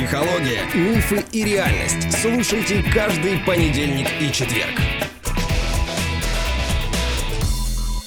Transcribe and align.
Психология, 0.00 0.64
мифы 0.74 1.22
и 1.30 1.44
реальность. 1.44 2.10
Слушайте 2.22 2.82
каждый 2.90 3.38
понедельник 3.44 4.06
и 4.18 4.32
четверг. 4.32 4.80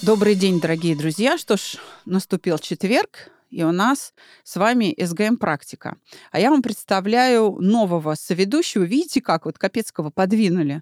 Добрый 0.02 0.34
день, 0.34 0.60
дорогие 0.60 0.96
друзья. 0.96 1.38
Что 1.38 1.56
ж, 1.56 1.76
наступил 2.06 2.58
четверг, 2.58 3.30
и 3.52 3.64
у 3.64 3.72
нас 3.72 4.16
с 4.44 4.56
вами 4.56 4.96
СГМ 5.00 5.38
«Практика». 5.38 5.98
А 6.32 6.40
я 6.40 6.50
вам 6.50 6.64
представляю 6.64 7.58
нового 7.60 8.16
соведущего. 8.16 8.82
Видите, 8.82 9.22
как 9.22 9.46
вот 9.46 9.60
Капецкого 9.60 10.10
подвинули? 10.10 10.82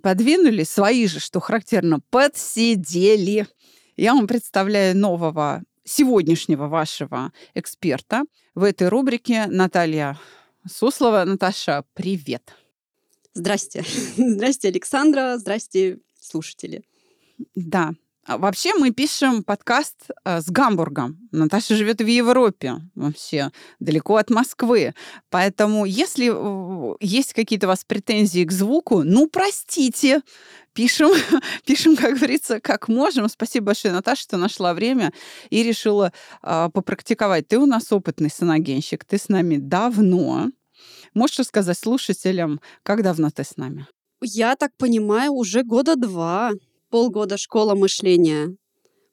Подвинули 0.00 0.64
свои 0.64 1.06
же, 1.06 1.20
что 1.20 1.38
характерно, 1.38 2.00
подсидели. 2.08 3.46
Я 3.98 4.14
вам 4.14 4.26
представляю 4.26 4.96
нового 4.96 5.62
сегодняшнего 5.84 6.66
вашего 6.66 7.30
эксперта 7.52 8.22
в 8.54 8.62
этой 8.62 8.88
рубрике 8.88 9.48
Наталья 9.48 10.18
Суслова. 10.68 11.24
Наташа, 11.24 11.84
привет. 11.94 12.54
Здрасте. 13.34 13.84
Здрасте, 14.16 14.68
Александра. 14.68 15.38
Здрасте, 15.38 15.98
слушатели. 16.20 16.82
Да, 17.54 17.92
вообще 18.28 18.74
мы 18.74 18.90
пишем 18.90 19.42
подкаст 19.42 20.10
э, 20.24 20.40
с 20.40 20.46
Гамбургом. 20.50 21.28
Наташа 21.32 21.76
живет 21.76 22.00
в 22.00 22.06
Европе 22.06 22.76
вообще, 22.94 23.50
далеко 23.80 24.16
от 24.16 24.30
Москвы. 24.30 24.94
Поэтому 25.30 25.84
если 25.84 26.30
э, 26.32 26.96
есть 27.00 27.32
какие-то 27.32 27.66
у 27.66 27.68
вас 27.68 27.84
претензии 27.84 28.44
к 28.44 28.52
звуку, 28.52 29.02
ну, 29.04 29.28
простите, 29.28 30.22
пишем, 30.72 31.10
пишем, 31.66 31.96
как 31.96 32.16
говорится, 32.16 32.60
как 32.60 32.88
можем. 32.88 33.28
Спасибо 33.28 33.66
большое, 33.66 33.94
Наташа, 33.94 34.22
что 34.22 34.36
нашла 34.36 34.74
время 34.74 35.12
и 35.50 35.62
решила 35.62 36.12
э, 36.42 36.68
попрактиковать. 36.72 37.48
Ты 37.48 37.58
у 37.58 37.66
нас 37.66 37.92
опытный 37.92 38.30
саногенщик, 38.30 39.04
ты 39.04 39.18
с 39.18 39.28
нами 39.28 39.56
давно. 39.56 40.50
Можешь 41.14 41.38
рассказать 41.38 41.78
слушателям, 41.78 42.60
как 42.82 43.02
давно 43.02 43.30
ты 43.30 43.44
с 43.44 43.56
нами? 43.56 43.86
Я 44.22 44.56
так 44.56 44.72
понимаю, 44.76 45.32
уже 45.32 45.62
года 45.62 45.94
два 45.96 46.52
полгода 46.90 47.36
школа 47.36 47.74
мышления, 47.74 48.56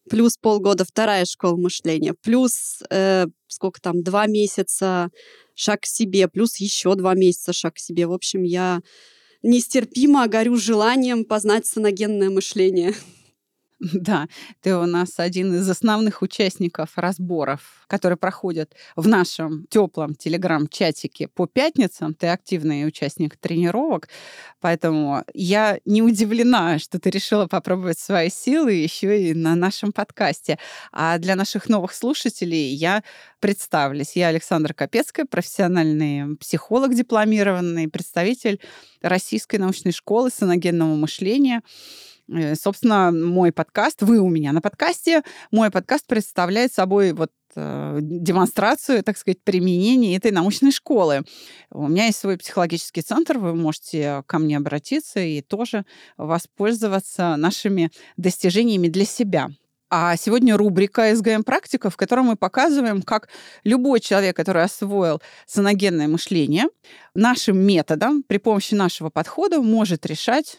плюс 0.10 0.38
полгода 0.38 0.86
вторая 0.86 1.26
школа 1.26 1.56
мышления, 1.58 2.14
плюс 2.22 2.82
э, 2.90 3.26
сколько 3.48 3.82
там, 3.82 4.04
два 4.04 4.28
месяца 4.28 5.10
шаг 5.56 5.82
к 5.82 5.86
себе, 5.86 6.28
плюс 6.28 6.58
еще 6.58 6.96
два 6.96 7.14
месяца 7.14 7.54
шаг 7.54 7.76
к 7.76 7.80
себе. 7.80 8.08
В 8.08 8.14
общем, 8.14 8.44
я 8.44 8.82
нестерпимо 9.44 10.28
горю 10.28 10.56
желанием 10.56 11.26
познать 11.26 11.66
саногенное 11.66 12.30
мышление. 12.30 12.94
Да, 13.92 14.28
ты 14.62 14.76
у 14.78 14.86
нас 14.86 15.20
один 15.20 15.54
из 15.56 15.70
основных 15.70 16.22
участников 16.22 16.92
разборов, 16.96 17.84
которые 17.88 18.18
проходят 18.18 18.74
в 18.96 19.08
нашем 19.08 19.66
теплом 19.70 20.16
телеграм-чатике 20.16 21.28
по 21.28 21.48
пятницам. 21.48 22.14
Ты 22.14 22.28
активный 22.28 22.88
участник 22.88 23.36
тренировок, 23.36 24.08
поэтому 24.62 25.24
я 25.34 25.80
не 25.84 26.02
удивлена, 26.02 26.80
что 26.80 26.98
ты 26.98 27.10
решила 27.10 27.48
попробовать 27.48 28.00
свои 28.00 28.30
силы 28.30 28.72
еще 28.72 29.30
и 29.30 29.34
на 29.34 29.56
нашем 29.56 29.92
подкасте. 29.92 30.60
А 30.94 31.18
для 31.18 31.36
наших 31.36 31.68
новых 31.68 31.94
слушателей 31.94 32.74
я 32.74 33.04
представлюсь. 33.42 34.16
Я 34.16 34.30
Александра 34.30 34.74
Капецкая, 34.74 35.26
профессиональный 35.26 36.38
психолог 36.38 36.96
дипломированный, 36.96 37.90
представитель 37.90 38.62
Российской 39.02 39.58
научной 39.58 39.92
школы 39.92 40.30
саногенного 40.30 40.96
мышления. 40.96 41.62
Э, 42.34 42.56
собственно, 42.56 43.12
мой 43.12 43.52
подкаст, 43.52 44.02
вы 44.02 44.20
у 44.20 44.30
меня 44.30 44.52
на 44.52 44.62
подкасте, 44.62 45.24
мой 45.52 45.70
подкаст 45.70 46.08
представляет 46.08 46.74
собой 46.74 47.14
вот 47.14 47.32
э, 47.56 48.00
демонстрацию, 48.02 49.04
так 49.04 49.18
сказать, 49.18 49.42
применения 49.44 50.16
этой 50.16 50.32
научной 50.32 50.72
школы. 50.72 51.22
У 51.70 51.88
меня 51.88 52.06
есть 52.06 52.20
свой 52.20 52.38
психологический 52.38 53.02
центр, 53.02 53.38
вы 53.38 53.54
можете 53.54 54.24
ко 54.26 54.40
мне 54.40 54.58
обратиться 54.58 55.20
и 55.20 55.42
тоже 55.42 55.86
воспользоваться 56.18 57.36
нашими 57.36 57.92
достижениями 58.18 58.88
для 58.88 59.06
себя. 59.06 59.50
А 59.96 60.18
сегодня 60.18 60.58
рубрика 60.58 61.16
«СГМ 61.16 61.44
практика», 61.44 61.92
в 61.92 61.98
которой 61.98 62.22
мы 62.22 62.36
показываем, 62.36 63.04
как 63.04 63.30
любой 63.64 64.00
человек, 64.00 64.36
который 64.36 64.64
освоил 64.64 65.22
саногенное 65.46 66.08
мышление, 66.08 66.66
нашим 67.14 67.60
методом, 67.60 68.24
при 68.24 68.40
помощи 68.40 68.74
нашего 68.74 69.12
подхода, 69.12 69.62
может 69.62 70.08
решать 70.08 70.58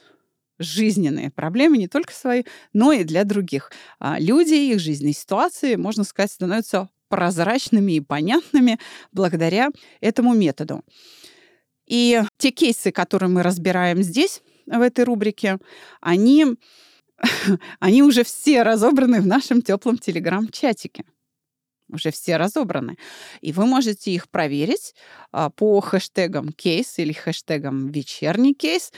жизненные 0.64 1.30
проблемы, 1.30 1.78
не 1.78 1.88
только 1.88 2.12
свои, 2.12 2.44
но 2.72 2.92
и 2.92 3.04
для 3.04 3.24
других. 3.24 3.70
А 3.98 4.18
люди 4.18 4.54
их 4.54 4.80
жизненные 4.80 5.14
ситуации, 5.14 5.76
можно 5.76 6.04
сказать, 6.04 6.32
становятся 6.32 6.88
прозрачными 7.08 7.92
и 7.92 8.00
понятными 8.00 8.78
благодаря 9.12 9.70
этому 10.00 10.34
методу. 10.34 10.82
И 11.86 12.22
те 12.38 12.50
кейсы, 12.50 12.90
которые 12.90 13.28
мы 13.28 13.42
разбираем 13.42 14.02
здесь, 14.02 14.42
в 14.66 14.80
этой 14.80 15.04
рубрике, 15.04 15.58
они, 16.00 16.46
они 17.80 18.02
уже 18.02 18.24
все 18.24 18.62
разобраны 18.62 19.20
в 19.20 19.26
нашем 19.26 19.62
теплом 19.62 19.98
телеграм-чатике. 19.98 21.04
Уже 21.92 22.10
все 22.10 22.38
разобраны. 22.38 22.96
И 23.42 23.52
вы 23.52 23.66
можете 23.66 24.10
их 24.10 24.30
проверить 24.30 24.94
а, 25.32 25.50
по 25.50 25.80
хэштегам 25.80 26.48
кейс 26.48 26.98
или 26.98 27.12
хэштегам 27.12 27.88
вечерний 27.88 28.54
кейс 28.54 28.90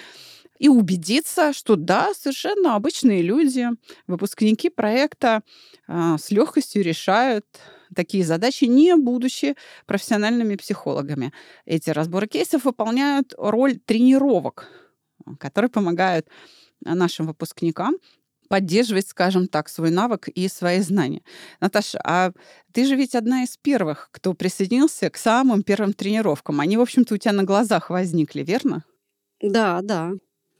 и 0.58 0.68
убедиться, 0.68 1.52
что 1.52 1.76
да, 1.76 2.12
совершенно 2.14 2.74
обычные 2.74 3.22
люди, 3.22 3.68
выпускники 4.06 4.70
проекта 4.70 5.42
э, 5.88 6.16
с 6.18 6.30
легкостью 6.30 6.82
решают 6.82 7.46
такие 7.94 8.24
задачи, 8.24 8.64
не 8.64 8.96
будучи 8.96 9.54
профессиональными 9.86 10.56
психологами. 10.56 11.32
Эти 11.64 11.90
разборы 11.90 12.26
кейсов 12.26 12.64
выполняют 12.64 13.34
роль 13.38 13.78
тренировок, 13.78 14.68
которые 15.38 15.70
помогают 15.70 16.26
нашим 16.80 17.26
выпускникам 17.26 17.96
поддерживать, 18.48 19.08
скажем 19.08 19.48
так, 19.48 19.68
свой 19.68 19.90
навык 19.90 20.28
и 20.28 20.48
свои 20.48 20.80
знания. 20.80 21.22
Наташа, 21.60 22.00
а 22.04 22.32
ты 22.72 22.84
же 22.86 22.94
ведь 22.94 23.14
одна 23.14 23.42
из 23.42 23.56
первых, 23.56 24.08
кто 24.12 24.34
присоединился 24.34 25.10
к 25.10 25.16
самым 25.16 25.62
первым 25.62 25.92
тренировкам. 25.92 26.60
Они, 26.60 26.76
в 26.76 26.80
общем-то, 26.80 27.14
у 27.14 27.16
тебя 27.18 27.32
на 27.32 27.42
глазах 27.42 27.90
возникли, 27.90 28.44
верно? 28.44 28.84
Да, 29.40 29.80
да. 29.82 30.12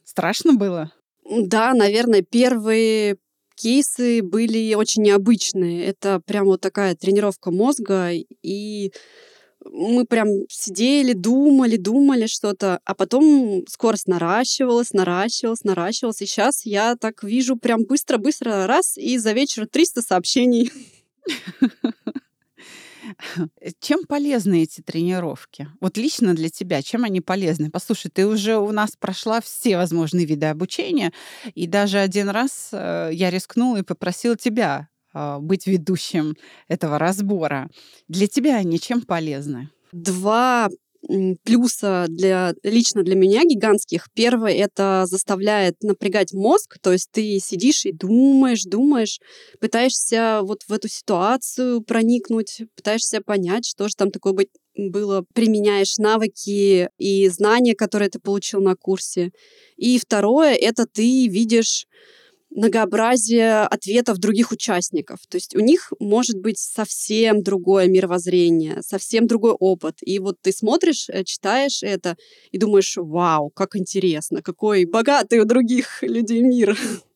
Страшно 0.07 0.55
было? 0.55 0.93
Да, 1.29 1.75
наверное, 1.75 2.23
первые 2.23 3.17
кейсы 3.57 4.23
были 4.23 4.73
очень 4.75 5.03
необычные. 5.03 5.85
Это 5.85 6.21
прям 6.25 6.45
вот 6.47 6.61
такая 6.61 6.95
тренировка 6.95 7.51
мозга, 7.51 8.11
и 8.13 8.93
мы 9.65 10.05
прям 10.05 10.29
сидели, 10.49 11.13
думали, 11.13 11.77
думали 11.77 12.27
что-то, 12.27 12.79
а 12.85 12.95
потом 12.95 13.65
скорость 13.69 14.07
наращивалась, 14.07 14.93
наращивалась, 14.93 15.65
наращивалась, 15.65 16.23
и 16.23 16.27
сейчас 16.27 16.65
я 16.65 16.95
так 16.95 17.25
вижу 17.25 17.57
прям 17.57 17.83
быстро-быстро 17.83 18.69
раз, 18.69 18.97
и 18.97 19.19
за 19.19 19.33
вечер 19.33 19.67
300 19.67 20.03
сообщений. 20.03 20.71
Чем 23.81 24.05
полезны 24.05 24.63
эти 24.63 24.81
тренировки? 24.81 25.69
Вот 25.81 25.97
лично 25.97 26.35
для 26.35 26.49
тебя, 26.49 26.83
чем 26.83 27.05
они 27.05 27.21
полезны? 27.21 27.71
Послушай, 27.71 28.11
ты 28.13 28.27
уже 28.27 28.57
у 28.57 28.73
нас 28.73 28.93
прошла 28.99 29.41
все 29.41 29.77
возможные 29.77 30.27
виды 30.27 30.47
обучения, 30.47 31.13
и 31.55 31.67
даже 31.67 31.99
один 31.99 32.29
раз 32.29 32.71
э, 32.73 33.11
я 33.13 33.31
рискнула 33.31 33.79
и 33.79 33.83
попросила 33.83 34.37
тебя 34.37 34.89
э, 35.15 35.39
быть 35.41 35.67
ведущим 35.67 36.37
этого 36.69 36.99
разбора. 36.99 37.71
Для 38.09 38.27
тебя 38.27 38.57
они 38.57 38.79
чем 38.81 39.03
полезны? 39.03 39.71
Два 39.93 40.69
плюса 41.45 42.07
для, 42.09 42.55
лично 42.63 43.03
для 43.03 43.15
меня 43.15 43.45
гигантских. 43.45 44.09
Первое— 44.15 44.53
это 44.55 45.05
заставляет 45.07 45.83
напрягать 45.83 46.33
мозг, 46.33 46.79
то 46.81 46.93
есть 46.93 47.11
ты 47.13 47.39
сидишь 47.39 47.87
и 47.87 47.93
думаешь, 47.93 48.65
думаешь, 48.65 49.21
пытаешься 49.61 50.41
вот 50.43 50.63
в 50.67 50.73
эту 50.73 50.89
ситуацию 50.89 51.81
проникнуть, 51.83 52.63
пытаешься 52.75 53.21
понять, 53.21 53.67
что 53.67 53.89
же 53.89 53.95
там 53.97 54.11
такое 54.11 54.33
быть 54.33 54.49
было, 54.77 55.25
применяешь 55.33 55.99
навыки 55.99 56.91
и 56.99 57.29
знания, 57.29 57.75
которые 57.75 58.11
ты 58.11 58.19
получил 58.19 58.61
на 58.61 58.77
курсе. 58.77 59.33
И 59.77 59.99
второе— 59.99 60.55
это 60.61 60.87
ты 60.87 61.29
видишь 61.29 61.87
многообразие 62.57 63.61
ответов 63.61 64.19
других 64.19 64.51
участников. 64.51 65.19
То 65.29 65.37
есть 65.37 65.55
у 65.55 65.61
них 65.61 65.93
может 66.01 66.39
быть 66.41 66.59
совсем 66.59 67.43
другое 67.43 67.87
мировоззрение, 67.87 68.83
совсем 68.83 69.27
другой 69.27 69.53
опыт. 69.53 69.99
И 70.01 70.19
вот 70.19 70.39
ты 70.41 70.53
смотришь, 70.53 71.09
э, 71.09 71.23
читаешь 71.25 71.83
это 71.83 72.17
и 72.51 72.59
думаешь, 72.59 72.97
вау, 72.97 73.51
как 73.51 73.77
интересно, 73.77 74.43
какой 74.43 74.87
богатый 74.87 75.39
у 75.39 75.45
других 75.45 76.03
людей 76.03 76.43
мир. 76.43 76.77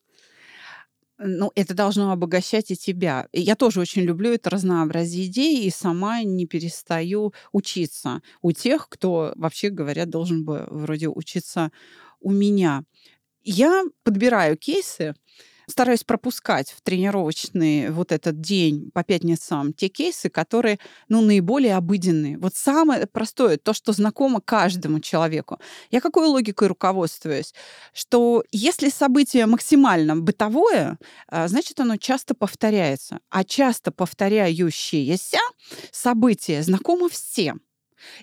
Ну, 1.23 1.53
это 1.55 1.75
должно 1.75 2.13
обогащать 2.13 2.71
и 2.71 2.77
тебя. 2.77 3.29
Я 3.35 3.55
тоже 3.55 3.81
очень 3.81 4.01
люблю 4.01 4.33
это 4.33 4.49
разнообразие 4.49 5.27
идей 5.27 5.67
и 5.67 5.71
сама 5.71 6.23
не 6.23 6.47
перестаю 6.47 7.35
учиться 7.53 8.23
у 8.41 8.53
тех, 8.53 8.89
кто, 8.89 9.35
вообще 9.37 9.69
говоря, 9.69 10.07
должен 10.07 10.47
бы 10.47 10.67
вроде 10.71 11.09
учиться 11.09 11.73
у 12.21 12.31
меня. 12.31 12.85
Я 13.43 13.85
подбираю 14.05 14.57
кейсы, 14.57 15.15
стараюсь 15.67 16.05
пропускать 16.05 16.71
в 16.71 16.83
тренировочный 16.83 17.91
вот 17.91 18.13
этот 18.13 18.41
день 18.41 18.91
по 18.93 19.05
пятницам 19.05 19.73
те 19.73 19.89
кейсы, 19.89 20.29
которые, 20.29 20.79
ну, 21.09 21.21
наиболее 21.23 21.77
обыденные. 21.77 22.39
Вот 22.39 22.55
самое 22.55 23.07
простое, 23.07 23.57
то, 23.57 23.73
что 23.73 23.93
знакомо 23.93 24.41
каждому 24.41 25.01
человеку. 25.01 25.59
Я 25.91 26.01
какой 26.01 26.27
логикой 26.27 26.69
руководствуюсь? 26.69 27.55
Что 27.95 28.45
если 28.51 28.89
событие 28.91 29.47
максимально 29.47 30.17
бытовое, 30.17 30.99
а, 31.29 31.49
значит, 31.49 31.81
оно 31.81 31.97
часто 31.97 32.35
повторяется. 32.35 33.21
А 33.31 33.45
часто 33.45 33.93
повторяющееся 33.93 35.39
событие 35.93 36.63
знакомо 36.63 37.09
всем. 37.09 37.61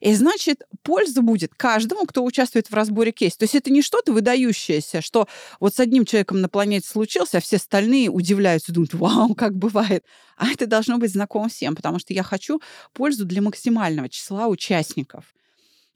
И 0.02 0.14
значит, 0.14 0.64
польза 0.84 1.22
будет 1.22 1.54
каждому, 1.56 2.06
кто 2.06 2.24
участвует 2.24 2.70
в 2.70 2.74
разборе 2.74 3.12
кейса. 3.12 3.40
То 3.40 3.44
есть 3.44 3.56
это 3.56 3.72
не 3.72 3.82
что-то 3.82 4.14
выдающееся, 4.14 5.02
что 5.02 5.28
вот 5.60 5.76
с 5.76 5.80
одним 5.80 6.06
человеком 6.06 6.42
на 6.42 6.50
планете 6.50 6.88
случилось, 6.88 7.36
а 7.36 7.40
все 7.40 7.58
остальные 7.58 8.10
удивляются, 8.10 8.72
думают, 8.72 8.94
вау, 8.94 9.36
как 9.36 9.56
бывает. 9.56 10.04
А 10.38 10.50
это 10.50 10.68
должно 10.68 10.98
быть 10.98 11.12
знакомо 11.12 11.50
всем, 11.50 11.76
потому 11.76 12.00
что 12.00 12.14
я 12.14 12.24
хочу 12.24 12.62
пользу 12.94 13.26
для 13.26 13.42
максимального 13.42 14.10
числа 14.10 14.48
участников 14.48 15.26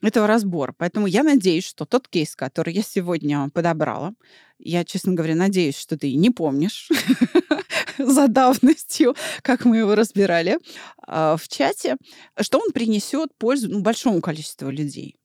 этого 0.02 0.26
разбора. 0.26 0.74
Поэтому 0.76 1.06
я 1.06 1.22
надеюсь, 1.22 1.64
что 1.64 1.84
тот 1.84 2.08
кейс, 2.08 2.34
который 2.34 2.74
я 2.74 2.82
сегодня 2.82 3.48
подобрала, 3.50 4.14
я, 4.58 4.84
честно 4.84 5.12
говоря, 5.12 5.34
надеюсь, 5.34 5.76
что 5.76 5.96
ты 5.98 6.14
не 6.14 6.30
помнишь 6.30 6.88
за 8.10 8.28
давностью, 8.28 9.14
как 9.42 9.64
мы 9.64 9.78
его 9.78 9.94
разбирали 9.94 10.58
а, 11.06 11.36
в 11.36 11.48
чате, 11.48 11.96
что 12.40 12.58
он 12.58 12.72
принесет 12.72 13.30
пользу 13.38 13.68
ну, 13.70 13.80
большому 13.80 14.20
количеству 14.20 14.70
людей. 14.70 15.16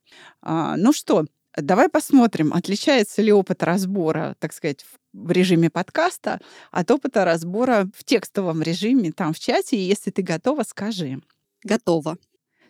А, 0.41 0.75
ну 0.77 0.93
что, 0.93 1.25
давай 1.55 1.89
посмотрим, 1.89 2.53
отличается 2.53 3.21
ли 3.21 3.31
опыт 3.31 3.63
разбора, 3.63 4.35
так 4.39 4.53
сказать, 4.53 4.85
в 5.13 5.31
режиме 5.31 5.69
подкаста 5.69 6.39
от 6.71 6.91
опыта 6.91 7.25
разбора 7.25 7.89
в 7.95 8.03
текстовом 8.03 8.61
режиме 8.61 9.11
там 9.11 9.33
в 9.33 9.39
чате. 9.39 9.77
И 9.77 9.81
если 9.81 10.11
ты 10.11 10.21
готова, 10.21 10.63
скажи. 10.63 11.19
Готова. 11.63 12.17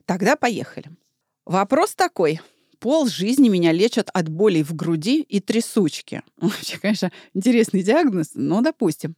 Тогда 0.06 0.36
поехали. 0.38 0.90
Вопрос 1.46 1.96
такой. 1.96 2.40
Пол 2.80 3.08
жизни 3.08 3.50
меня 3.50 3.72
лечат 3.72 4.10
от 4.14 4.30
болей 4.30 4.62
в 4.62 4.76
груди 4.76 5.22
и 5.22 5.40
трясучки. 5.40 6.22
Вообще, 6.38 6.78
конечно, 6.78 7.12
интересный 7.34 7.82
диагноз, 7.82 8.32
но 8.36 8.62
допустим. 8.62 9.16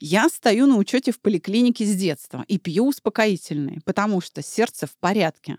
Я 0.00 0.28
стою 0.28 0.66
на 0.66 0.76
учете 0.76 1.12
в 1.12 1.20
поликлинике 1.20 1.84
с 1.84 1.94
детства 1.94 2.44
и 2.48 2.58
пью 2.58 2.88
успокоительные, 2.88 3.80
потому 3.84 4.20
что 4.20 4.42
сердце 4.42 4.86
в 4.86 4.96
порядке. 4.96 5.58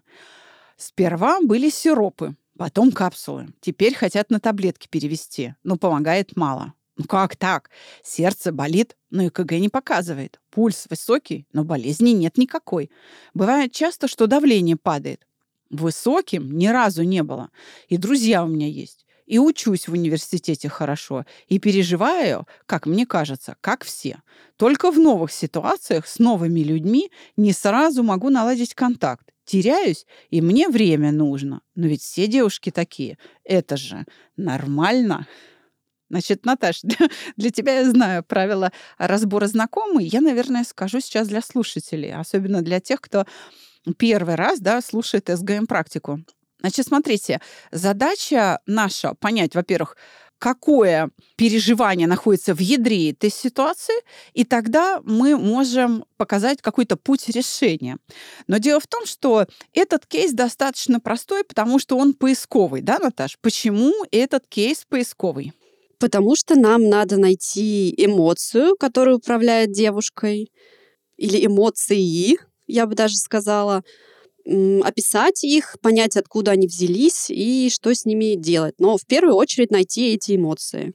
Сперва 0.78 1.40
были 1.42 1.70
сиропы, 1.70 2.36
потом 2.58 2.92
капсулы. 2.92 3.50
Теперь 3.62 3.94
хотят 3.94 4.32
на 4.32 4.40
таблетки 4.40 4.88
перевести, 4.88 5.54
но 5.64 5.78
помогает 5.78 6.36
мало. 6.36 6.74
Ну 6.98 7.06
как 7.06 7.36
так? 7.36 7.70
Сердце 8.04 8.52
болит, 8.52 8.96
но 9.12 9.28
ЭКГ 9.28 9.54
не 9.54 9.70
показывает. 9.70 10.40
Пульс 10.50 10.86
высокий, 10.90 11.48
но 11.54 11.64
болезни 11.64 12.12
нет 12.12 12.38
никакой. 12.38 12.92
Бывает 13.34 13.72
часто, 13.72 14.08
что 14.08 14.28
давление 14.28 14.76
падает 14.76 15.26
высоким 15.74 16.58
ни 16.58 16.68
разу 16.68 17.04
не 17.04 17.24
было. 17.24 17.50
И 17.90 17.98
друзья 17.98 18.44
у 18.44 18.48
меня 18.48 18.68
есть. 18.68 19.06
И 19.26 19.40
учусь 19.40 19.88
в 19.88 19.94
университете 19.94 20.70
хорошо. 20.70 21.26
И 21.48 21.60
переживаю, 21.60 22.48
как 22.66 22.86
мне 22.86 23.06
кажется, 23.06 23.56
как 23.62 23.84
все. 23.84 24.22
Только 24.58 24.92
в 24.92 25.00
новых 25.00 25.32
ситуациях 25.32 26.08
с 26.08 26.20
новыми 26.20 26.60
людьми 26.60 27.12
не 27.38 27.54
сразу 27.54 28.04
могу 28.04 28.30
наладить 28.30 28.76
контакт. 28.76 29.30
Теряюсь, 29.46 30.06
и 30.30 30.42
мне 30.42 30.70
время 30.70 31.12
нужно. 31.12 31.62
Но 31.76 31.88
ведь 31.88 32.02
все 32.02 32.28
девушки 32.28 32.70
такие. 32.70 33.18
Это 33.44 33.76
же 33.78 34.06
нормально. 34.38 35.28
Значит, 36.10 36.46
Наташ, 36.46 36.82
для, 37.38 37.50
тебя 37.50 37.80
я 37.80 37.90
знаю 37.90 38.24
правила 38.24 38.72
разбора 38.98 39.48
знакомый. 39.48 40.06
Я, 40.06 40.22
наверное, 40.22 40.64
скажу 40.64 41.00
сейчас 41.00 41.28
для 41.28 41.42
слушателей, 41.42 42.14
особенно 42.14 42.62
для 42.62 42.80
тех, 42.80 43.02
кто 43.02 43.26
первый 43.98 44.36
раз 44.36 44.60
да, 44.60 44.82
слушает 44.82 45.30
СГМ-практику. 45.30 46.20
Значит, 46.60 46.88
смотрите, 46.88 47.42
задача 47.72 48.60
наша 48.66 49.16
понять, 49.16 49.54
во-первых, 49.54 49.98
какое 50.44 51.10
переживание 51.38 52.06
находится 52.06 52.54
в 52.54 52.60
ядре 52.60 53.12
этой 53.12 53.30
ситуации, 53.30 53.96
и 54.34 54.44
тогда 54.44 55.00
мы 55.06 55.38
можем 55.38 56.04
показать 56.18 56.62
какой-то 56.62 56.98
путь 56.98 57.30
решения. 57.30 57.98
Но 58.48 58.58
дело 58.58 58.82
в 58.82 58.88
том, 58.88 59.06
что 59.06 59.46
этот 59.74 60.06
кейс 60.06 60.34
достаточно 60.34 61.00
простой, 61.00 61.46
потому 61.46 61.80
что 61.80 61.98
он 61.98 62.14
поисковый, 62.14 62.82
да, 62.82 63.00
Наташ? 63.00 63.38
Почему 63.40 63.94
этот 64.12 64.46
кейс 64.48 64.86
поисковый? 64.88 65.54
Потому 65.98 66.36
что 66.36 66.56
нам 66.56 66.90
надо 66.90 67.18
найти 67.18 67.94
эмоцию, 67.98 68.76
которая 68.78 69.16
управляет 69.16 69.72
девушкой, 69.72 70.52
или 71.16 71.46
эмоции, 71.46 72.38
я 72.74 72.88
бы 72.88 72.96
даже 72.96 73.16
сказала, 73.16 73.84
описать 74.46 75.44
их, 75.44 75.78
понять, 75.82 76.18
откуда 76.18 76.52
они 76.52 76.68
взялись 76.68 77.30
и 77.30 77.70
что 77.72 77.94
с 77.94 78.06
ними 78.06 78.36
делать. 78.36 78.76
Но 78.80 78.98
в 78.98 79.06
первую 79.06 79.36
очередь 79.36 79.72
найти 79.72 80.14
эти 80.14 80.36
эмоции. 80.36 80.94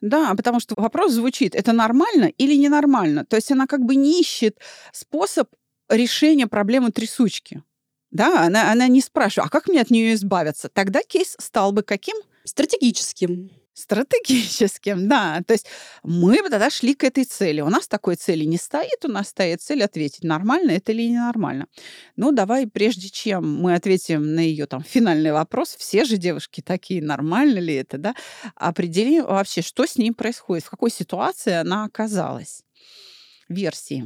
Да, 0.00 0.34
потому 0.34 0.60
что 0.60 0.74
вопрос 0.76 1.12
звучит, 1.12 1.54
это 1.54 1.72
нормально 1.72 2.24
или 2.24 2.56
ненормально? 2.56 3.24
То 3.24 3.36
есть 3.36 3.52
она 3.52 3.66
как 3.66 3.80
бы 3.80 3.94
не 3.94 4.20
ищет 4.20 4.58
способ 4.92 5.48
решения 5.88 6.46
проблемы 6.46 6.90
трясучки. 6.90 7.62
Да, 8.10 8.46
она, 8.46 8.72
она 8.72 8.88
не 8.88 9.00
спрашивает, 9.00 9.48
а 9.48 9.50
как 9.50 9.68
мне 9.68 9.80
от 9.80 9.90
нее 9.90 10.14
избавиться? 10.14 10.68
Тогда 10.68 11.00
кейс 11.02 11.36
стал 11.38 11.72
бы 11.72 11.82
каким? 11.82 12.16
Стратегическим. 12.44 13.50
Стратегическим, 13.74 15.08
да. 15.08 15.42
То 15.46 15.52
есть 15.52 15.66
мы 16.04 16.36
тогда 16.48 16.70
шли 16.70 16.94
к 16.94 17.02
этой 17.02 17.24
цели. 17.24 17.60
У 17.60 17.68
нас 17.68 17.88
такой 17.88 18.14
цели 18.14 18.44
не 18.44 18.56
стоит, 18.56 19.04
у 19.04 19.08
нас 19.08 19.28
стоит 19.28 19.60
цель 19.60 19.82
ответить, 19.82 20.22
нормально 20.22 20.70
это 20.70 20.92
или 20.92 21.08
ненормально. 21.08 21.66
Ну, 22.16 22.30
давай, 22.30 22.68
прежде 22.68 23.08
чем 23.08 23.60
мы 23.60 23.74
ответим 23.74 24.34
на 24.34 24.40
ее 24.40 24.66
там 24.66 24.82
финальный 24.82 25.32
вопрос, 25.32 25.74
все 25.76 26.04
же 26.04 26.16
девушки 26.16 26.60
такие, 26.60 27.02
нормально 27.02 27.58
ли 27.58 27.74
это, 27.74 27.98
да, 27.98 28.14
определим 28.54 29.24
вообще, 29.24 29.60
что 29.60 29.86
с 29.86 29.96
ней 29.96 30.12
происходит, 30.12 30.64
в 30.64 30.70
какой 30.70 30.90
ситуации 30.90 31.52
она 31.52 31.84
оказалась. 31.84 32.62
Версии. 33.48 34.04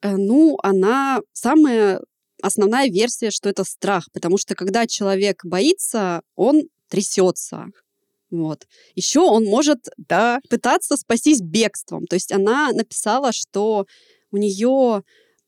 Э, 0.00 0.16
ну, 0.16 0.58
она 0.62 1.20
самая 1.32 2.00
основная 2.40 2.88
версия, 2.88 3.30
что 3.30 3.48
это 3.48 3.64
страх, 3.64 4.06
потому 4.12 4.38
что 4.38 4.54
когда 4.54 4.86
человек 4.86 5.44
боится, 5.44 6.22
он 6.36 6.62
трясется. 6.88 7.66
Вот. 8.32 8.66
Еще 8.94 9.20
он 9.20 9.44
может 9.44 9.88
да, 9.98 10.40
пытаться 10.48 10.96
спастись 10.96 11.40
бегством. 11.42 12.06
То 12.06 12.14
есть 12.14 12.32
она 12.32 12.72
написала, 12.72 13.30
что 13.32 13.86
у 14.30 14.38
нее 14.38 15.02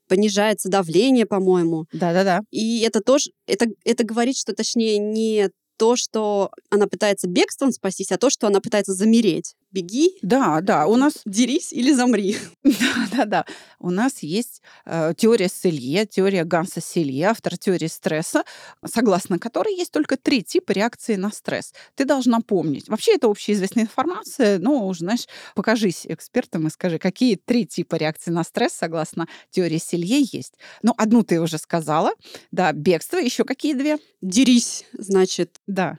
понижается 0.07 0.69
давление, 0.69 1.25
по-моему. 1.25 1.87
Да-да-да. 1.95 2.41
И 2.51 2.81
это 2.81 3.01
тоже, 3.01 3.31
это, 3.47 3.67
это 3.85 4.05
говорит, 4.05 4.37
что 4.37 4.53
точнее 4.53 4.99
не 4.99 5.49
то, 5.79 5.97
что 5.97 6.51
она 6.71 6.87
пытается 6.87 7.27
бегством 7.27 7.73
спастись, 7.73 8.13
а 8.13 8.19
то, 8.19 8.29
что 8.29 8.47
она 8.47 8.61
пытается 8.61 8.93
замереть. 8.93 9.55
Беги. 9.75 10.17
Да, 10.23 10.61
да. 10.61 10.87
У 10.87 10.95
нас... 10.95 11.23
Дерись 11.27 11.73
или 11.73 11.93
замри. 11.93 12.37
Да, 12.65 13.09
да, 13.11 13.25
да. 13.25 13.45
У 13.81 13.91
нас 13.91 14.23
есть 14.23 14.63
э, 14.85 15.15
теория 15.17 15.49
Селье, 15.49 16.07
теория 16.07 16.45
Ганса 16.45 16.81
Селье, 16.81 17.27
автор 17.27 17.59
теории 17.59 17.89
стресса, 17.89 18.45
согласно 18.85 19.39
которой 19.39 19.75
есть 19.75 19.91
только 19.91 20.17
три 20.17 20.43
типа 20.43 20.73
реакции 20.73 21.17
на 21.17 21.31
стресс. 21.31 21.75
Ты 21.97 22.05
должна 22.05 22.41
помнить. 22.41 22.89
Вообще 22.89 23.15
это 23.15 23.27
общеизвестная 23.27 23.85
информация, 23.85 24.59
но 24.61 24.87
уже, 24.87 25.01
знаешь, 25.01 25.27
покажись 25.57 26.07
экспертам 26.07 26.69
и 26.69 26.71
скажи, 26.71 26.99
какие 26.99 27.35
три 27.35 27.67
типа 27.67 27.97
реакции 27.97 28.31
на 28.31 28.45
стресс 28.45 28.75
согласно 28.75 29.27
теории 29.51 29.79
Селье 29.79 30.21
есть. 30.33 30.55
Ну, 30.83 30.95
одну 30.97 31.25
ты 31.25 31.41
уже 31.41 31.59
сказала. 31.59 32.13
Да, 32.53 32.73
бегство. 32.73 33.17
Еще 33.17 33.45
какие 33.45 33.75
две? 33.75 33.99
Дерись, 34.21 34.85
значит. 34.93 35.61
Да. 35.67 35.99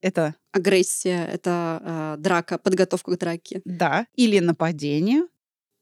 Это 0.00 0.34
агрессия, 0.52 1.26
это 1.26 2.16
э, 2.18 2.22
драка, 2.22 2.58
подготовка 2.58 3.12
к 3.12 3.18
драке. 3.18 3.62
Да. 3.64 4.06
Или 4.16 4.38
нападение. 4.38 5.24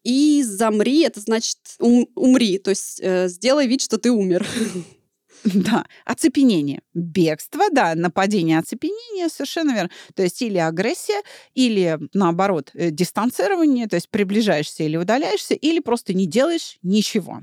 И 0.04 0.42
замри, 0.42 1.02
это 1.02 1.20
значит 1.20 1.58
ум, 1.80 2.08
умри, 2.14 2.58
то 2.58 2.70
есть 2.70 3.00
э, 3.02 3.28
сделай 3.28 3.66
вид, 3.66 3.82
что 3.82 3.98
ты 3.98 4.10
умер. 4.10 4.46
Да, 5.54 5.86
оцепенение. 6.04 6.80
Бегство, 6.94 7.64
да, 7.70 7.94
нападение, 7.94 8.58
оцепенение, 8.58 9.28
совершенно 9.28 9.72
верно. 9.72 9.90
То 10.14 10.22
есть 10.22 10.40
или 10.42 10.58
агрессия, 10.58 11.22
или, 11.54 11.98
наоборот, 12.12 12.70
э, 12.74 12.90
дистанцирование, 12.90 13.86
то 13.88 13.96
есть 13.96 14.10
приближаешься 14.10 14.84
или 14.84 14.96
удаляешься, 14.96 15.54
или 15.54 15.80
просто 15.80 16.14
не 16.14 16.26
делаешь 16.26 16.78
ничего 16.82 17.42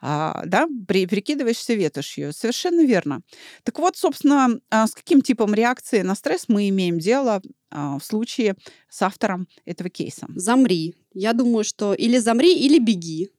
а, 0.00 0.42
да, 0.46 0.68
при, 0.86 1.06
прикидываешься 1.06 1.74
ветошью. 1.74 2.32
Совершенно 2.32 2.84
верно. 2.84 3.22
Так 3.64 3.78
вот, 3.78 3.96
собственно, 3.96 4.60
а, 4.70 4.86
с 4.86 4.92
каким 4.92 5.22
типом 5.22 5.54
реакции 5.54 6.02
на 6.02 6.14
стресс 6.14 6.44
мы 6.48 6.68
имеем 6.68 6.98
дело 6.98 7.40
а, 7.70 7.98
в 7.98 8.04
случае 8.04 8.56
с 8.88 9.02
автором 9.02 9.48
этого 9.64 9.90
кейса? 9.90 10.26
Замри. 10.34 10.94
Я 11.14 11.32
думаю, 11.32 11.64
что 11.64 11.94
или 11.94 12.18
замри, 12.18 12.54
или 12.54 12.78
беги. 12.78 13.30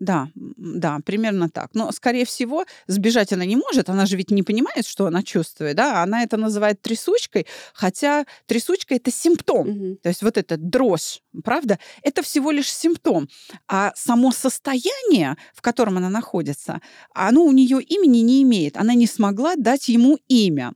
Да, 0.00 0.28
да, 0.34 1.00
примерно 1.04 1.48
так. 1.50 1.70
Но, 1.74 1.90
скорее 1.92 2.24
всего, 2.24 2.64
сбежать 2.86 3.32
она 3.32 3.44
не 3.44 3.56
может. 3.56 3.88
Она 3.88 4.06
же 4.06 4.16
ведь 4.16 4.30
не 4.30 4.42
понимает, 4.44 4.86
что 4.86 5.06
она 5.06 5.22
чувствует, 5.22 5.76
да? 5.76 6.02
Она 6.02 6.22
это 6.22 6.36
называет 6.36 6.80
трясучкой, 6.80 7.46
хотя 7.74 8.24
трясучка 8.46 8.94
это 8.94 9.10
симптом. 9.10 9.68
Мгм. 9.68 9.96
То 9.96 10.08
есть 10.08 10.22
вот 10.22 10.38
эта 10.38 10.56
дрожь, 10.56 11.20
правда, 11.42 11.78
это 12.02 12.22
всего 12.22 12.52
лишь 12.52 12.72
симптом. 12.72 13.28
А 13.66 13.92
само 13.96 14.30
состояние, 14.30 15.36
в 15.54 15.62
котором 15.62 15.96
она 15.96 16.10
находится, 16.10 16.80
оно 17.12 17.44
у 17.44 17.52
нее 17.52 17.82
имени 17.82 18.18
не 18.18 18.42
имеет. 18.42 18.76
Она 18.76 18.94
не 18.94 19.06
смогла 19.06 19.56
дать 19.56 19.88
ему 19.88 20.18
имя. 20.28 20.74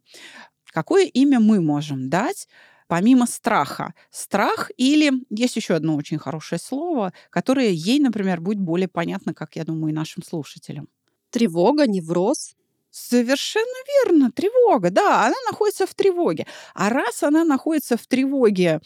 Какое 0.72 1.04
имя 1.06 1.38
мы 1.38 1.60
можем 1.60 2.10
дать? 2.10 2.48
Помимо 2.92 3.26
страха. 3.26 3.94
Страх 4.10 4.70
или 4.76 5.12
есть 5.30 5.56
еще 5.56 5.72
одно 5.72 5.96
очень 5.96 6.18
хорошее 6.18 6.58
слово, 6.58 7.14
которое 7.30 7.70
ей, 7.70 7.98
например, 7.98 8.42
будет 8.42 8.58
более 8.58 8.86
понятно, 8.86 9.32
как 9.32 9.56
я 9.56 9.64
думаю, 9.64 9.94
и 9.94 9.96
нашим 9.96 10.22
слушателям. 10.22 10.90
Тревога, 11.30 11.86
невроз. 11.86 12.54
Совершенно 12.90 13.78
верно, 14.04 14.30
тревога, 14.30 14.90
да, 14.90 15.24
она 15.24 15.36
находится 15.50 15.86
в 15.86 15.94
тревоге. 15.94 16.46
А 16.74 16.90
раз 16.90 17.22
она 17.22 17.44
находится 17.44 17.96
в 17.96 18.06
тревоге 18.06 18.82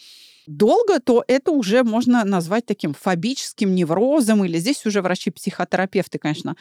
долго, 0.46 1.00
то 1.00 1.24
это 1.26 1.50
уже 1.50 1.82
можно 1.82 2.22
назвать 2.24 2.64
таким 2.64 2.94
фобическим 2.94 3.74
неврозом, 3.74 4.44
или 4.44 4.58
здесь 4.58 4.86
уже 4.86 5.02
врачи-психотерапевты, 5.02 6.20
конечно, 6.20 6.54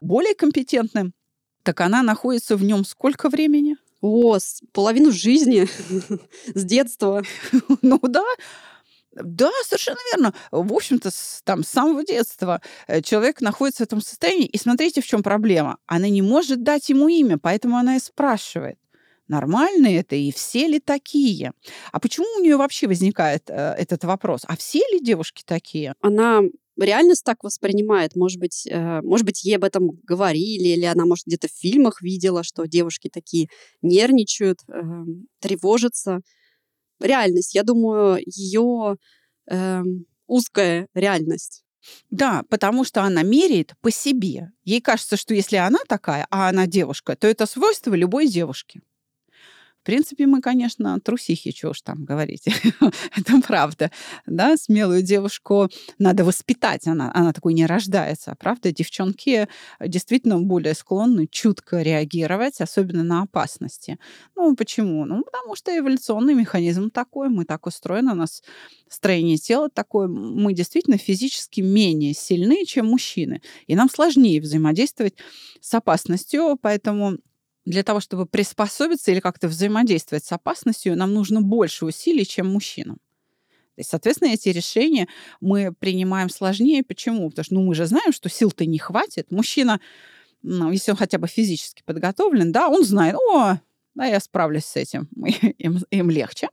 более 0.00 0.36
компетентны. 0.36 1.10
Так 1.64 1.80
она 1.80 2.04
находится 2.04 2.56
в 2.56 2.62
нем 2.62 2.84
сколько 2.84 3.28
времени? 3.28 3.76
О, 4.02 4.38
с- 4.38 4.60
половину 4.72 5.10
жизни 5.12 5.66
с 6.54 6.64
детства. 6.64 7.22
Ну 7.82 7.98
да, 8.02 8.24
да, 9.14 9.50
совершенно 9.64 9.98
верно. 10.12 10.34
В 10.50 10.72
общем-то, 10.72 11.10
с, 11.10 11.42
там, 11.44 11.62
с 11.62 11.68
самого 11.68 12.04
детства 12.04 12.60
э, 12.86 13.02
человек 13.02 13.40
находится 13.40 13.82
в 13.84 13.86
этом 13.86 14.00
состоянии. 14.00 14.46
И 14.46 14.58
смотрите, 14.58 15.00
в 15.02 15.06
чем 15.06 15.22
проблема. 15.22 15.78
Она 15.86 16.08
не 16.08 16.22
может 16.22 16.62
дать 16.62 16.88
ему 16.88 17.08
имя, 17.08 17.38
поэтому 17.38 17.76
она 17.76 17.96
и 17.96 18.00
спрашивает, 18.00 18.78
нормально 19.28 19.88
это 19.88 20.16
и 20.16 20.32
все 20.32 20.66
ли 20.66 20.78
такие. 20.80 21.52
А 21.92 22.00
почему 22.00 22.26
у 22.38 22.42
нее 22.42 22.56
вообще 22.56 22.86
возникает 22.86 23.44
э, 23.48 23.74
этот 23.78 24.04
вопрос? 24.04 24.42
А 24.46 24.56
все 24.56 24.80
ли 24.90 25.00
девушки 25.00 25.42
такие? 25.46 25.94
Она 26.00 26.42
реальность 26.78 27.24
так 27.24 27.44
воспринимает. 27.44 28.16
Может 28.16 28.38
быть, 28.40 28.66
э, 28.66 29.00
может 29.02 29.26
быть, 29.26 29.44
ей 29.44 29.56
об 29.56 29.64
этом 29.64 29.90
говорили, 30.04 30.68
или 30.68 30.84
она, 30.84 31.06
может, 31.06 31.26
где-то 31.26 31.48
в 31.48 31.52
фильмах 31.52 32.02
видела, 32.02 32.42
что 32.42 32.66
девушки 32.66 33.08
такие 33.12 33.48
нервничают, 33.82 34.60
эм, 34.68 35.26
тревожатся. 35.40 36.20
Реальность, 37.00 37.54
я 37.54 37.62
думаю, 37.64 38.18
ее 38.26 38.96
эм, 39.48 40.06
узкая 40.26 40.88
реальность. 40.94 41.64
Да, 42.10 42.44
потому 42.50 42.84
что 42.84 43.02
она 43.02 43.22
меряет 43.22 43.74
по 43.80 43.90
себе. 43.90 44.52
Ей 44.64 44.80
кажется, 44.80 45.16
что 45.16 45.34
если 45.34 45.56
она 45.56 45.80
такая, 45.88 46.26
а 46.30 46.48
она 46.48 46.66
девушка, 46.66 47.16
то 47.16 47.26
это 47.26 47.46
свойство 47.46 47.94
любой 47.94 48.28
девушки. 48.28 48.82
В 49.82 49.84
принципе, 49.84 50.26
мы, 50.26 50.40
конечно, 50.40 51.00
трусихи, 51.00 51.50
чего 51.50 51.72
уж 51.72 51.80
там 51.80 52.04
говорить. 52.04 52.44
это 53.16 53.40
правда. 53.44 53.90
Да, 54.26 54.56
смелую 54.56 55.02
девушку 55.02 55.68
надо 55.98 56.24
воспитать. 56.24 56.86
Она, 56.86 57.10
она 57.12 57.32
такой 57.32 57.52
не 57.52 57.66
рождается. 57.66 58.36
Правда, 58.38 58.70
девчонки 58.70 59.48
действительно 59.80 60.38
более 60.38 60.74
склонны 60.74 61.26
чутко 61.26 61.82
реагировать, 61.82 62.60
особенно 62.60 63.02
на 63.02 63.22
опасности. 63.22 63.98
Ну, 64.36 64.54
почему? 64.54 65.04
Ну, 65.04 65.24
потому 65.24 65.56
что 65.56 65.76
эволюционный 65.76 66.34
механизм 66.34 66.88
такой. 66.88 67.28
Мы 67.28 67.44
так 67.44 67.66
устроены, 67.66 68.12
у 68.12 68.14
нас 68.14 68.44
строение 68.88 69.36
тела 69.36 69.68
такое. 69.68 70.06
Мы 70.06 70.54
действительно 70.54 70.96
физически 70.96 71.60
менее 71.60 72.14
сильны, 72.14 72.64
чем 72.66 72.86
мужчины. 72.86 73.42
И 73.66 73.74
нам 73.74 73.90
сложнее 73.90 74.40
взаимодействовать 74.40 75.14
с 75.60 75.74
опасностью, 75.74 76.56
поэтому 76.62 77.18
для 77.64 77.82
того, 77.82 78.00
чтобы 78.00 78.26
приспособиться 78.26 79.10
или 79.12 79.20
как-то 79.20 79.48
взаимодействовать 79.48 80.24
с 80.24 80.32
опасностью, 80.32 80.96
нам 80.96 81.14
нужно 81.14 81.40
больше 81.40 81.84
усилий, 81.84 82.26
чем 82.26 82.48
мужчинам. 82.52 82.98
То 83.76 83.82
соответственно, 83.84 84.30
эти 84.30 84.48
решения 84.50 85.08
мы 85.40 85.72
принимаем 85.72 86.28
сложнее. 86.28 86.82
Почему? 86.82 87.30
Потому 87.30 87.44
что 87.44 87.54
ну, 87.54 87.62
мы 87.62 87.74
же 87.74 87.86
знаем, 87.86 88.12
что 88.12 88.28
сил-то 88.28 88.66
не 88.66 88.78
хватит. 88.78 89.30
Мужчина, 89.30 89.80
ну, 90.42 90.70
если 90.70 90.90
он 90.90 90.96
хотя 90.96 91.18
бы 91.18 91.26
физически 91.26 91.82
подготовлен, 91.84 92.52
да, 92.52 92.68
он 92.68 92.84
знает, 92.84 93.16
о, 93.16 93.58
да, 93.94 94.06
я 94.06 94.20
справлюсь 94.20 94.64
с 94.64 94.76
этим, 94.76 95.08
им, 95.58 95.78
им 95.90 96.10
легче. 96.10 96.48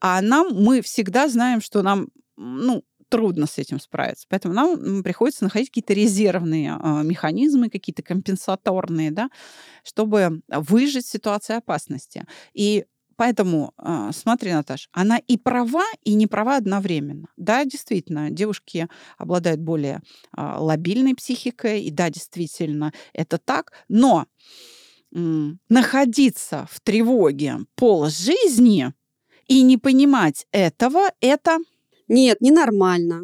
А 0.00 0.20
нам, 0.20 0.52
мы 0.52 0.82
всегда 0.82 1.28
знаем, 1.28 1.60
что 1.60 1.82
нам, 1.82 2.08
ну, 2.36 2.84
трудно 3.12 3.46
с 3.46 3.58
этим 3.58 3.78
справиться. 3.78 4.26
Поэтому 4.30 4.54
нам 4.54 5.02
приходится 5.02 5.44
находить 5.44 5.68
какие-то 5.68 5.92
резервные 5.92 6.78
э, 6.82 7.02
механизмы, 7.04 7.68
какие-то 7.68 8.02
компенсаторные, 8.02 9.10
да, 9.10 9.28
чтобы 9.84 10.40
выжить 10.48 11.04
в 11.04 11.10
ситуации 11.10 11.56
опасности. 11.56 12.24
И 12.54 12.86
Поэтому, 13.16 13.74
э, 13.78 14.10
смотри, 14.14 14.52
Наташ, 14.52 14.88
она 14.90 15.18
и 15.18 15.36
права, 15.36 15.84
и 16.02 16.14
не 16.14 16.26
права 16.26 16.56
одновременно. 16.56 17.28
Да, 17.36 17.64
действительно, 17.66 18.30
девушки 18.30 18.88
обладают 19.18 19.60
более 19.60 20.00
э, 20.36 20.54
лобильной 20.56 21.14
психикой, 21.14 21.82
и 21.82 21.90
да, 21.90 22.08
действительно, 22.08 22.92
это 23.12 23.36
так. 23.36 23.72
Но 23.88 24.26
находиться 25.68 26.66
в 26.70 26.80
тревоге 26.80 27.58
пол 27.74 28.08
жизни 28.08 28.94
и 29.46 29.60
не 29.62 29.76
понимать 29.76 30.46
этого, 30.52 31.10
это 31.20 31.58
Нет, 32.08 32.40
ненормально. 32.40 33.22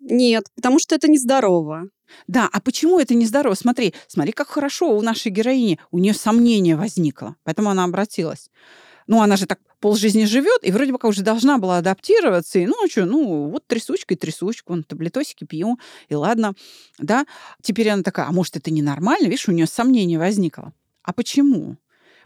Нет, 0.00 0.44
потому 0.54 0.78
что 0.78 0.94
это 0.94 1.08
нездорово. 1.08 1.88
Да, 2.26 2.48
а 2.52 2.60
почему 2.60 2.98
это 2.98 3.14
нездорово? 3.14 3.54
Смотри, 3.54 3.94
смотри, 4.08 4.32
как 4.32 4.48
хорошо 4.48 4.96
у 4.96 5.02
нашей 5.02 5.30
героини. 5.30 5.78
У 5.90 5.98
нее 5.98 6.14
сомнение 6.14 6.76
возникло, 6.76 7.36
поэтому 7.44 7.70
она 7.70 7.84
обратилась. 7.84 8.50
Ну, 9.06 9.20
она 9.20 9.36
же 9.36 9.46
так 9.46 9.58
полжизни 9.80 10.24
живет, 10.24 10.60
и 10.62 10.70
вроде 10.70 10.92
бы 10.92 10.98
как 10.98 11.10
уже 11.10 11.22
должна 11.22 11.58
была 11.58 11.78
адаптироваться. 11.78 12.58
И, 12.58 12.66
ну, 12.66 12.74
а 12.84 13.00
ну, 13.04 13.50
вот 13.50 13.66
трясучка 13.66 14.14
и 14.14 14.16
трясучка, 14.16 14.70
вон, 14.70 14.84
таблетосики 14.84 15.44
пью, 15.44 15.78
и 16.08 16.14
ладно, 16.14 16.54
да. 16.98 17.26
Теперь 17.62 17.88
она 17.88 18.02
такая, 18.02 18.26
а 18.26 18.32
может, 18.32 18.56
это 18.56 18.70
ненормально? 18.70 19.24
Видишь, 19.24 19.48
у 19.48 19.52
нее 19.52 19.66
сомнение 19.66 20.18
возникло. 20.18 20.72
А 21.02 21.12
почему? 21.12 21.76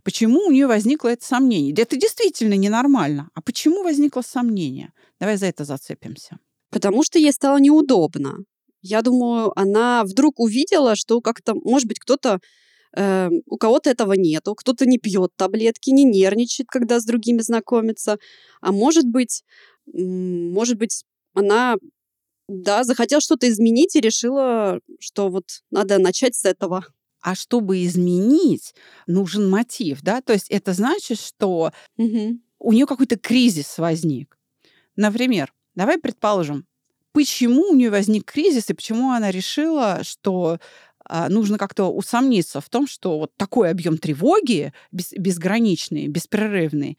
Почему 0.05 0.47
у 0.47 0.51
нее 0.51 0.67
возникло 0.67 1.09
это 1.09 1.25
сомнение? 1.25 1.75
Это 1.75 1.97
действительно 1.97 2.55
ненормально. 2.55 3.31
А 3.35 3.41
почему 3.41 3.83
возникло 3.83 4.23
сомнение? 4.23 4.93
Давай 5.19 5.37
за 5.37 5.47
это 5.47 5.65
зацепимся. 5.65 6.39
Потому 6.71 7.03
что 7.03 7.19
ей 7.19 7.33
стало 7.33 7.59
неудобно. 7.59 8.45
Я 8.83 9.01
думаю, 9.01 9.59
она 9.59 10.05
вдруг 10.05 10.41
увидела, 10.41 10.95
что 10.95 11.23
как-то, 11.23 11.55
может 11.55 11.89
быть, 11.89 11.99
кто-то 11.99 12.39
э, 12.95 13.31
у 13.47 13.57
кого-то 13.57 13.89
этого 13.89 14.13
нету, 14.13 14.55
кто-то 14.55 14.85
не 14.85 14.99
пьет 14.99 15.31
таблетки, 15.37 15.89
не 15.89 16.05
нервничает, 16.05 16.69
когда 16.69 17.01
с 17.01 17.05
другими 17.07 17.41
знакомится. 17.41 18.19
А 18.61 18.73
может 18.73 19.07
быть, 19.07 19.43
может 19.87 20.77
быть, 20.77 21.05
она 21.33 21.77
да, 22.49 22.85
захотела 22.85 23.23
что-то 23.23 23.49
изменить 23.49 23.97
и 23.97 24.01
решила, 24.01 24.81
что 25.01 25.31
вот 25.31 25.63
надо 25.71 25.99
начать 25.99 26.35
с 26.35 26.45
этого. 26.45 26.85
А 27.25 27.35
чтобы 27.35 27.85
изменить, 27.87 28.75
нужен 29.07 29.49
мотив, 29.51 30.03
да? 30.03 30.21
То 30.21 30.35
есть 30.35 30.51
это 30.51 30.75
значит, 30.75 31.19
что 31.19 31.73
Мгм. 31.97 32.43
у 32.61 32.73
нее 32.73 32.87
какой-то 32.87 33.17
кризис 33.19 33.79
возник. 33.79 34.39
Например, 34.97 35.53
давай 35.75 35.99
предположим, 35.99 36.67
почему 37.13 37.71
у 37.71 37.75
нее 37.75 37.91
возник 37.91 38.27
кризис 38.31 38.71
и 38.71 38.75
почему 38.75 39.13
она 39.13 39.31
решила, 39.31 40.01
что 40.05 40.59
нужно 41.29 41.59
как-то 41.59 41.93
усомниться 41.93 42.61
в 42.61 42.69
том, 42.69 42.87
что 42.87 43.19
вот 43.19 43.37
такой 43.37 43.71
объем 43.71 43.99
тревоги 43.99 44.73
безграничный, 44.93 46.09
беспрерывный, 46.09 46.99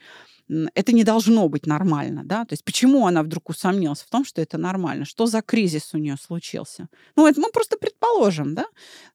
это 0.75 0.91
не 0.91 1.03
должно 1.03 1.49
быть 1.49 1.65
нормально, 1.65 2.21
да? 2.23 2.45
То 2.45 2.53
есть 2.53 2.63
почему 2.63 3.07
она 3.07 3.23
вдруг 3.23 3.49
усомнилась 3.49 4.01
в 4.01 4.09
том, 4.09 4.23
что 4.25 4.41
это 4.41 4.57
нормально? 4.57 5.05
Что 5.05 5.25
за 5.25 5.41
кризис 5.41 5.93
у 5.93 5.97
нее 5.97 6.17
случился? 6.21 6.87
Ну, 7.15 7.27
это 7.27 7.41
мы 7.41 7.49
просто 7.51 7.77
предположим, 7.77 8.53
да? 8.53 8.65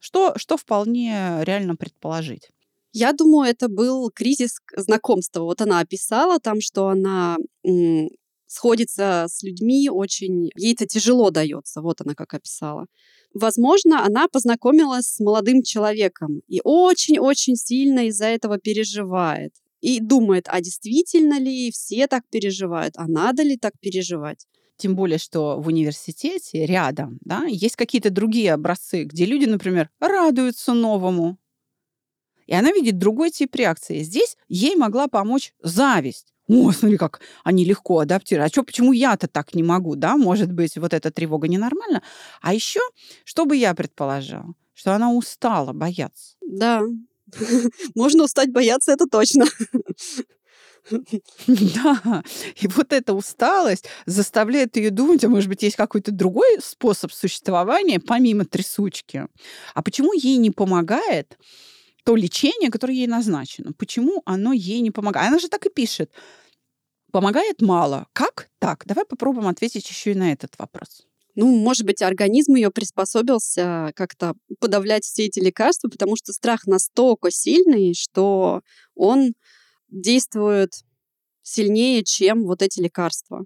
Что, 0.00 0.34
что 0.36 0.56
вполне 0.56 1.38
реально 1.42 1.76
предположить. 1.76 2.50
Я 2.92 3.12
думаю, 3.12 3.48
это 3.48 3.68
был 3.68 4.10
кризис 4.10 4.58
знакомства. 4.76 5.42
Вот 5.42 5.60
она 5.60 5.78
описала 5.78 6.40
там, 6.40 6.60
что 6.60 6.88
она 6.88 7.36
м, 7.64 8.08
сходится 8.46 9.26
с 9.28 9.42
людьми 9.44 9.88
очень... 9.88 10.50
Ей 10.56 10.74
это 10.74 10.86
тяжело 10.86 11.30
дается. 11.30 11.80
Вот 11.82 12.00
она 12.00 12.14
как 12.14 12.34
описала. 12.34 12.86
Возможно, 13.32 14.04
она 14.04 14.26
познакомилась 14.28 15.06
с 15.06 15.20
молодым 15.20 15.62
человеком 15.62 16.42
и 16.48 16.60
очень-очень 16.64 17.56
сильно 17.56 18.06
из-за 18.06 18.26
этого 18.26 18.58
переживает. 18.58 19.52
И 19.80 20.00
думает, 20.00 20.44
а 20.48 20.60
действительно 20.60 21.38
ли 21.38 21.70
все 21.70 22.06
так 22.06 22.24
переживают, 22.30 22.94
а 22.96 23.06
надо 23.06 23.42
ли 23.42 23.56
так 23.56 23.72
переживать? 23.80 24.46
Тем 24.76 24.94
более, 24.94 25.18
что 25.18 25.58
в 25.60 25.68
университете 25.68 26.66
рядом 26.66 27.18
да, 27.22 27.44
есть 27.44 27.76
какие-то 27.76 28.10
другие 28.10 28.52
образцы, 28.52 29.04
где 29.04 29.24
люди, 29.24 29.46
например, 29.46 29.90
радуются 30.00 30.74
новому. 30.74 31.38
И 32.46 32.54
она 32.54 32.72
видит 32.72 32.98
другой 32.98 33.30
тип 33.30 33.54
реакции. 33.54 34.02
Здесь 34.02 34.36
ей 34.48 34.76
могла 34.76 35.06
помочь 35.06 35.54
зависть. 35.62 36.34
О, 36.50 36.72
смотри, 36.72 36.96
как 36.98 37.20
они 37.44 37.64
легко 37.64 38.00
адаптируют. 38.00 38.50
А 38.50 38.52
что, 38.52 38.64
почему 38.64 38.92
я-то 38.92 39.28
так 39.28 39.54
не 39.54 39.62
могу, 39.62 39.94
да? 39.94 40.16
Может 40.16 40.52
быть, 40.52 40.76
вот 40.76 40.92
эта 40.92 41.10
тревога 41.10 41.46
ненормальна? 41.48 42.02
А 42.40 42.52
еще, 42.54 42.80
что 43.24 43.46
бы 43.46 43.56
я 43.56 43.74
предположила? 43.74 44.52
Что 44.74 44.94
она 44.94 45.12
устала 45.12 45.72
бояться. 45.72 46.36
Да, 46.40 46.82
можно 47.94 48.24
устать 48.24 48.50
бояться, 48.50 48.92
это 48.92 49.06
точно. 49.06 49.46
Да, 51.46 52.24
и 52.56 52.66
вот 52.66 52.92
эта 52.92 53.12
усталость 53.12 53.86
заставляет 54.06 54.76
ее 54.76 54.90
думать, 54.90 55.22
а 55.22 55.28
может 55.28 55.48
быть, 55.48 55.62
есть 55.62 55.76
какой-то 55.76 56.10
другой 56.10 56.58
способ 56.60 57.12
существования, 57.12 58.00
помимо 58.00 58.44
трясучки. 58.46 59.26
А 59.74 59.82
почему 59.82 60.12
ей 60.14 60.38
не 60.38 60.50
помогает 60.50 61.38
то 62.10 62.16
лечение, 62.16 62.72
которое 62.72 62.94
ей 62.94 63.06
назначено? 63.06 63.72
Почему 63.72 64.22
оно 64.24 64.52
ей 64.52 64.80
не 64.80 64.90
помогает? 64.90 65.28
Она 65.28 65.38
же 65.38 65.48
так 65.48 65.64
и 65.66 65.70
пишет. 65.70 66.10
Помогает 67.12 67.62
мало. 67.62 68.08
Как 68.12 68.48
так? 68.58 68.84
Давай 68.84 69.04
попробуем 69.04 69.46
ответить 69.46 69.88
еще 69.88 70.10
и 70.10 70.16
на 70.16 70.32
этот 70.32 70.58
вопрос. 70.58 71.06
Ну, 71.36 71.46
может 71.56 71.86
быть, 71.86 72.02
организм 72.02 72.56
ее 72.56 72.72
приспособился 72.72 73.92
как-то 73.94 74.34
подавлять 74.58 75.04
все 75.04 75.26
эти 75.26 75.38
лекарства, 75.38 75.88
потому 75.88 76.16
что 76.16 76.32
страх 76.32 76.66
настолько 76.66 77.30
сильный, 77.30 77.94
что 77.94 78.62
он 78.96 79.34
действует 79.88 80.72
сильнее, 81.42 82.02
чем 82.02 82.42
вот 82.42 82.60
эти 82.60 82.80
лекарства. 82.80 83.44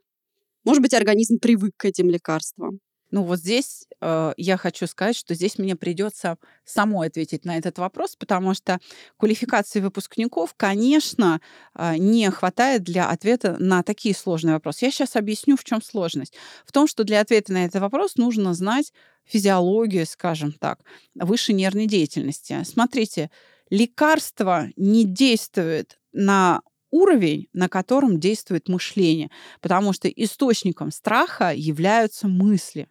Может 0.65 0.81
быть, 0.81 0.95
организм 0.95 1.39
привык 1.39 1.75
к 1.77 1.85
этим 1.85 2.09
лекарствам. 2.09 2.81
Ну 3.15 3.23
вот 3.23 3.39
здесь 3.39 3.87
э, 4.01 4.33
я 4.37 4.57
хочу 4.57 4.89
сказать, 4.89 5.15
что 5.15 5.35
здесь 5.35 5.57
мне 5.57 5.77
придется 5.77 6.37
самой 6.65 7.07
ответить 7.07 7.45
на 7.45 7.57
этот 7.57 7.79
вопрос, 7.79 8.17
потому 8.17 8.55
что 8.55 8.81
квалификации 9.19 9.79
выпускников, 9.79 10.55
конечно, 10.57 11.41
э, 11.77 11.97
не 11.97 12.29
хватает 12.33 12.83
для 12.83 13.09
ответа 13.09 13.55
на 13.61 13.85
такие 13.85 14.17
сложные 14.17 14.55
вопросы. 14.55 14.87
Я 14.87 14.91
сейчас 14.91 15.15
объясню, 15.15 15.57
в 15.57 15.63
чем 15.63 15.81
сложность. 15.81 16.35
В 16.67 16.73
том, 16.73 16.89
что 16.89 17.05
для 17.05 17.21
ответа 17.21 17.53
на 17.53 17.65
этот 17.65 17.81
вопрос 17.83 18.17
нужно 18.17 18.53
знать 18.53 18.93
физиологию, 19.25 20.07
скажем 20.07 20.51
так, 20.51 20.81
высшей 21.15 21.55
нервной 21.55 21.87
деятельности. 21.87 22.65
Смотрите, 22.65 23.31
лекарство 23.71 24.67
не 24.75 25.05
действует 25.05 26.01
на 26.13 26.63
уровень, 26.91 27.47
на 27.53 27.69
котором 27.69 28.19
действует 28.19 28.69
мышление, 28.69 29.31
потому 29.61 29.93
что 29.93 30.09
источником 30.09 30.91
страха 30.91 31.53
являются 31.55 32.27
мысли. 32.27 32.89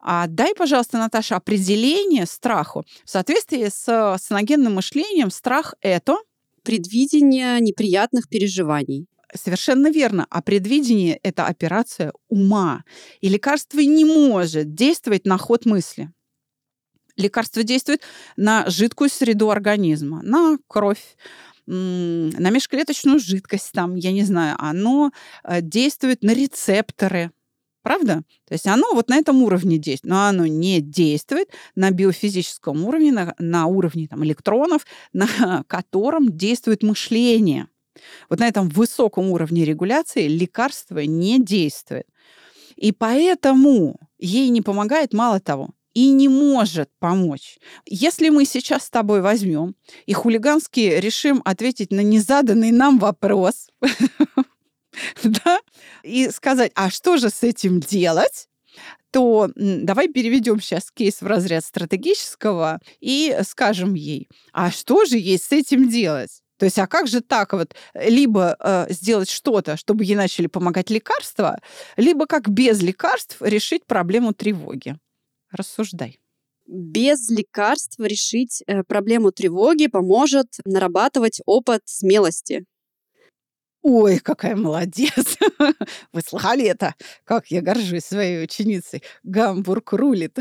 А 0.00 0.26
дай, 0.26 0.54
пожалуйста, 0.54 0.98
Наташа, 0.98 1.36
определение 1.36 2.26
страху. 2.26 2.84
В 3.04 3.10
соответствии 3.10 3.68
с 3.68 4.18
саногенным 4.20 4.74
мышлением 4.74 5.30
страх— 5.30 5.74
это... 5.80 6.18
Предвидение 6.64 7.58
неприятных 7.58 8.28
переживаний. 8.28 9.08
Совершенно 9.34 9.90
верно. 9.90 10.28
А 10.30 10.42
предвидение— 10.42 11.18
это 11.24 11.46
операция 11.46 12.12
ума. 12.28 12.84
И 13.20 13.28
лекарство 13.28 13.80
не 13.80 14.04
может 14.04 14.72
действовать 14.72 15.26
на 15.26 15.38
ход 15.38 15.66
мысли. 15.66 16.12
Лекарство 17.16 17.64
действует 17.64 18.02
на 18.36 18.70
жидкую 18.70 19.10
среду 19.10 19.50
организма, 19.50 20.22
на 20.22 20.56
кровь, 20.68 21.16
на 21.66 22.50
межклеточную 22.50 23.18
жидкость, 23.18 23.72
там, 23.72 23.96
я 23.96 24.12
не 24.12 24.22
знаю, 24.22 24.56
оно 24.58 25.10
э, 25.44 25.60
действует 25.62 26.22
на 26.22 26.32
рецепторы, 26.32 27.32
Правда? 27.82 28.22
То 28.46 28.54
есть 28.54 28.66
оно 28.66 28.94
вот 28.94 29.08
на 29.08 29.16
этом 29.16 29.42
уровне 29.42 29.78
действует, 29.78 30.10
но 30.12 30.26
оно 30.26 30.46
не 30.46 30.80
действует 30.80 31.48
на 31.74 31.90
биофизическом 31.90 32.84
уровне, 32.84 33.12
на, 33.12 33.34
на 33.38 33.66
уровне 33.66 34.06
там, 34.08 34.24
электронов, 34.24 34.86
на 35.12 35.64
котором 35.66 36.36
действует 36.36 36.82
мышление. 36.82 37.68
Вот 38.30 38.38
на 38.38 38.48
этом 38.48 38.68
высоком 38.68 39.30
уровне 39.30 39.64
регуляции 39.64 40.26
лекарство 40.26 41.00
не 41.00 41.38
действует. 41.38 42.06
И 42.76 42.92
поэтому 42.92 44.00
ей 44.18 44.48
не 44.48 44.62
помогает, 44.62 45.12
мало 45.12 45.40
того, 45.40 45.70
и 45.94 46.10
не 46.10 46.28
может 46.28 46.88
помочь. 46.98 47.58
Если 47.86 48.30
мы 48.30 48.44
сейчас 48.44 48.84
с 48.84 48.90
тобой 48.90 49.20
возьмем 49.20 49.74
и 50.06 50.12
хулигански 50.12 50.80
решим 50.80 51.42
ответить 51.44 51.90
на 51.90 52.00
незаданный 52.00 52.70
нам 52.70 52.98
вопрос, 52.98 53.68
да, 55.22 55.60
и 56.02 56.30
сказать, 56.30 56.72
а 56.74 56.90
что 56.90 57.16
же 57.16 57.30
с 57.30 57.42
этим 57.42 57.80
делать? 57.80 58.48
то 59.10 59.50
давай 59.54 60.08
переведем 60.08 60.58
сейчас 60.58 60.90
кейс 60.90 61.20
в 61.20 61.26
разряд 61.26 61.64
стратегического 61.64 62.80
и 63.00 63.38
скажем 63.46 63.92
ей, 63.92 64.28
а 64.54 64.70
что 64.70 65.04
же 65.04 65.18
ей 65.18 65.38
с 65.38 65.52
этим 65.52 65.90
делать? 65.90 66.42
То 66.56 66.66
есть, 66.66 66.78
а 66.78 66.86
как 66.86 67.08
же 67.08 67.20
так 67.20 67.52
вот? 67.52 67.74
Либо 67.92 68.56
э, 68.58 68.86
сделать 68.90 69.28
что-то, 69.28 69.76
чтобы 69.76 70.04
ей 70.04 70.14
начали 70.14 70.46
помогать 70.46 70.90
лекарства, 70.90 71.58
либо 71.96 72.26
как 72.26 72.48
без 72.48 72.80
лекарств 72.80 73.38
решить 73.40 73.84
проблему 73.84 74.32
тревоги. 74.32 74.96
Рассуждай. 75.50 76.20
Без 76.66 77.28
лекарств 77.28 77.98
решить 77.98 78.62
э, 78.66 78.84
проблему 78.84 79.32
тревоги 79.32 79.88
поможет 79.88 80.46
нарабатывать 80.64 81.40
опыт 81.46 81.82
смелости. 81.84 82.64
Ой, 83.82 84.18
какая 84.20 84.54
молодец! 84.54 85.36
Вы 86.12 86.20
слыхали 86.20 86.64
это? 86.64 86.94
Как 87.24 87.50
я 87.50 87.60
горжусь 87.60 88.04
своей 88.04 88.42
ученицей. 88.44 89.02
Гамбург 89.24 89.92
рулит. 89.92 90.38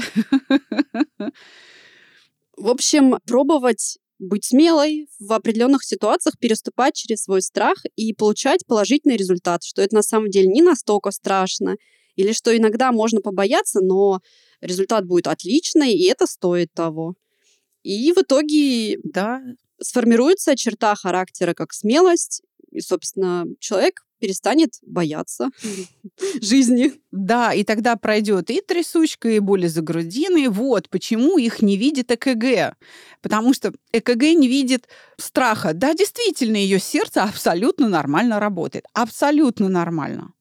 В 2.57 2.67
общем, 2.67 3.17
пробовать 3.25 3.97
быть 4.19 4.45
смелой 4.45 5.07
в 5.19 5.33
определенных 5.33 5.83
ситуациях, 5.83 6.37
переступать 6.37 6.93
через 6.93 7.23
свой 7.23 7.41
страх 7.41 7.77
и 7.95 8.13
получать 8.13 8.65
положительный 8.67 9.17
результат, 9.17 9.63
что 9.63 9.81
это 9.81 9.95
на 9.95 10.03
самом 10.03 10.29
деле 10.29 10.47
не 10.47 10.61
настолько 10.61 11.09
страшно, 11.09 11.75
или 12.15 12.31
что 12.33 12.55
иногда 12.55 12.91
можно 12.91 13.21
побояться, 13.21 13.79
но 13.81 14.19
результат 14.61 15.07
будет 15.07 15.25
отличный, 15.25 15.93
и 15.93 16.05
это 16.05 16.27
стоит 16.27 16.71
того. 16.73 17.15
И 17.81 18.13
в 18.13 18.19
итоге 18.19 18.99
да. 19.03 19.41
сформируется 19.81 20.55
черта 20.55 20.93
характера 20.93 21.55
как 21.55 21.73
смелость, 21.73 22.43
и, 22.71 22.81
собственно, 22.81 23.45
человек 23.59 24.03
перестанет 24.19 24.75
бояться 24.85 25.49
жизни. 26.41 26.93
Да, 27.11 27.53
и 27.53 27.63
тогда 27.63 27.95
пройдет 27.95 28.49
и 28.49 28.61
трясучка, 28.61 29.29
и 29.29 29.39
боли 29.39 29.67
за 29.67 29.81
грудиной. 29.81 30.47
Вот 30.47 30.89
почему 30.89 31.37
их 31.37 31.61
не 31.61 31.75
видит 31.75 32.11
ЭКГ. 32.11 32.75
Потому 33.21 33.53
что 33.53 33.73
ЭКГ 33.91 34.21
не 34.21 34.47
видит 34.47 34.87
страха. 35.17 35.73
Да, 35.73 35.93
действительно, 35.93 36.55
ее 36.55 36.79
сердце 36.79 37.23
абсолютно 37.23 37.89
нормально 37.89 38.39
работает. 38.39 38.85
Абсолютно 38.93 39.67
нормально. 39.67 40.33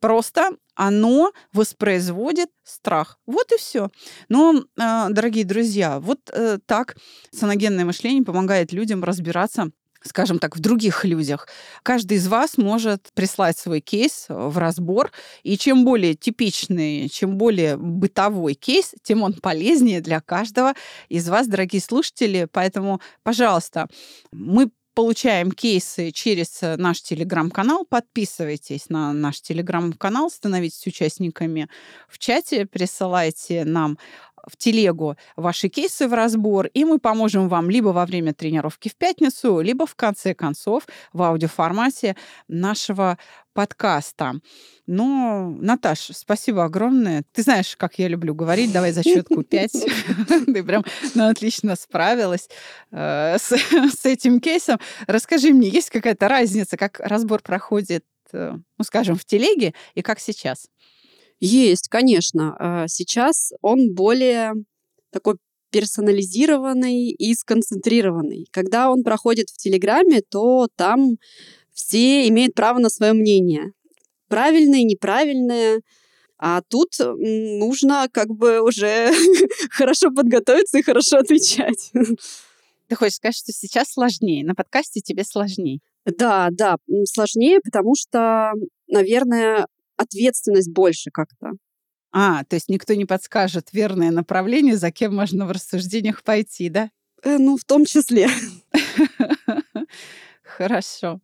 Просто 0.00 0.50
оно 0.74 1.32
воспроизводит 1.52 2.50
страх. 2.62 3.18
Вот 3.24 3.50
и 3.52 3.56
все. 3.56 3.90
Но, 4.28 4.64
а, 4.78 5.08
дорогие 5.08 5.44
друзья, 5.44 6.00
вот 6.00 6.20
э, 6.32 6.58
так 6.66 6.96
саногенное 7.30 7.86
мышление 7.86 8.22
помогает 8.22 8.72
людям 8.72 9.02
разбираться 9.02 9.70
скажем 10.02 10.38
так, 10.38 10.56
в 10.56 10.60
других 10.60 11.04
людях. 11.04 11.48
Каждый 11.82 12.18
из 12.18 12.28
вас 12.28 12.58
может 12.58 13.10
прислать 13.14 13.58
свой 13.58 13.80
кейс 13.80 14.26
в 14.28 14.58
разбор, 14.58 15.12
и 15.42 15.56
чем 15.58 15.84
более 15.84 16.14
типичный, 16.14 17.08
чем 17.08 17.36
более 17.36 17.76
бытовой 17.76 18.54
кейс, 18.54 18.94
тем 19.02 19.22
он 19.22 19.34
полезнее 19.34 20.00
для 20.00 20.20
каждого 20.20 20.74
из 21.08 21.28
вас, 21.28 21.46
дорогие 21.46 21.82
слушатели. 21.82 22.48
Поэтому, 22.50 23.00
пожалуйста, 23.22 23.88
мы 24.32 24.70
получаем 24.94 25.52
кейсы 25.52 26.10
через 26.10 26.58
наш 26.62 27.02
телеграм-канал. 27.02 27.84
Подписывайтесь 27.84 28.88
на 28.88 29.12
наш 29.12 29.42
телеграм-канал, 29.42 30.30
становитесь 30.30 30.86
участниками 30.86 31.68
в 32.08 32.18
чате, 32.18 32.64
присылайте 32.64 33.66
нам 33.66 33.98
в 34.46 34.56
телегу 34.56 35.16
ваши 35.36 35.68
кейсы 35.68 36.08
в 36.08 36.14
разбор, 36.14 36.66
и 36.66 36.84
мы 36.84 36.98
поможем 36.98 37.48
вам 37.48 37.68
либо 37.70 37.88
во 37.88 38.06
время 38.06 38.32
тренировки 38.32 38.88
в 38.88 38.96
пятницу, 38.96 39.60
либо 39.60 39.86
в 39.86 39.94
конце 39.94 40.34
концов 40.34 40.86
в 41.12 41.22
аудиоформате 41.22 42.16
нашего 42.48 43.18
подкаста. 43.52 44.34
Ну, 44.86 45.56
Наташ, 45.60 46.10
спасибо 46.14 46.64
огромное. 46.64 47.24
Ты 47.32 47.42
знаешь, 47.42 47.76
как 47.76 47.98
я 47.98 48.06
люблю 48.06 48.34
говорить. 48.34 48.72
Давай 48.72 48.92
зачетку 48.92 49.42
5. 49.42 49.72
Ты 50.46 50.62
прям 50.62 50.84
ну, 51.14 51.28
отлично 51.28 51.74
справилась 51.74 52.48
э, 52.92 53.36
с, 53.38 53.52
с 53.52 54.04
этим 54.04 54.40
кейсом. 54.40 54.78
Расскажи 55.06 55.52
мне, 55.54 55.68
есть 55.68 55.90
какая-то 55.90 56.28
разница, 56.28 56.76
как 56.76 57.00
разбор 57.00 57.40
проходит, 57.40 58.04
э, 58.32 58.52
ну, 58.78 58.84
скажем, 58.84 59.16
в 59.16 59.24
телеге 59.24 59.72
и 59.94 60.02
как 60.02 60.20
сейчас? 60.20 60.68
Есть, 61.40 61.88
конечно. 61.88 62.56
А, 62.58 62.88
сейчас 62.88 63.52
он 63.60 63.94
более 63.94 64.54
такой 65.10 65.36
персонализированный 65.70 67.10
и 67.10 67.34
сконцентрированный. 67.34 68.46
Когда 68.50 68.90
он 68.90 69.02
проходит 69.02 69.50
в 69.50 69.56
Телеграме, 69.58 70.22
то 70.22 70.68
там 70.76 71.16
все 71.72 72.26
имеют 72.28 72.54
право 72.54 72.78
на 72.78 72.88
свое 72.88 73.12
мнение. 73.12 73.72
Правильное, 74.28 74.82
неправильное. 74.82 75.82
А 76.38 76.62
тут 76.68 76.92
нужно 76.98 78.08
как 78.12 78.28
бы 78.28 78.60
уже 78.60 79.12
хорошо 79.70 80.10
подготовиться 80.10 80.78
и 80.78 80.82
хорошо 80.82 81.18
отвечать. 81.18 81.90
Ты 82.88 82.94
хочешь 82.94 83.16
сказать, 83.16 83.36
что 83.36 83.52
сейчас 83.52 83.88
сложнее, 83.90 84.44
на 84.44 84.54
подкасте 84.54 85.00
тебе 85.00 85.24
сложнее? 85.24 85.80
Да, 86.04 86.48
да, 86.52 86.76
сложнее, 87.12 87.58
потому 87.64 87.94
что, 87.96 88.52
наверное, 88.86 89.66
ответственность 89.96 90.70
больше 90.70 91.10
как-то. 91.10 91.52
А, 92.12 92.44
то 92.44 92.54
есть 92.56 92.68
никто 92.68 92.94
не 92.94 93.04
подскажет 93.04 93.68
верное 93.72 94.10
направление, 94.10 94.76
за 94.76 94.90
кем 94.90 95.14
можно 95.14 95.46
в 95.46 95.50
рассуждениях 95.50 96.22
пойти, 96.22 96.68
да? 96.68 96.90
Э, 97.22 97.38
ну, 97.38 97.56
в 97.56 97.64
том 97.64 97.84
числе. 97.84 98.28
Хорошо. 100.42 101.20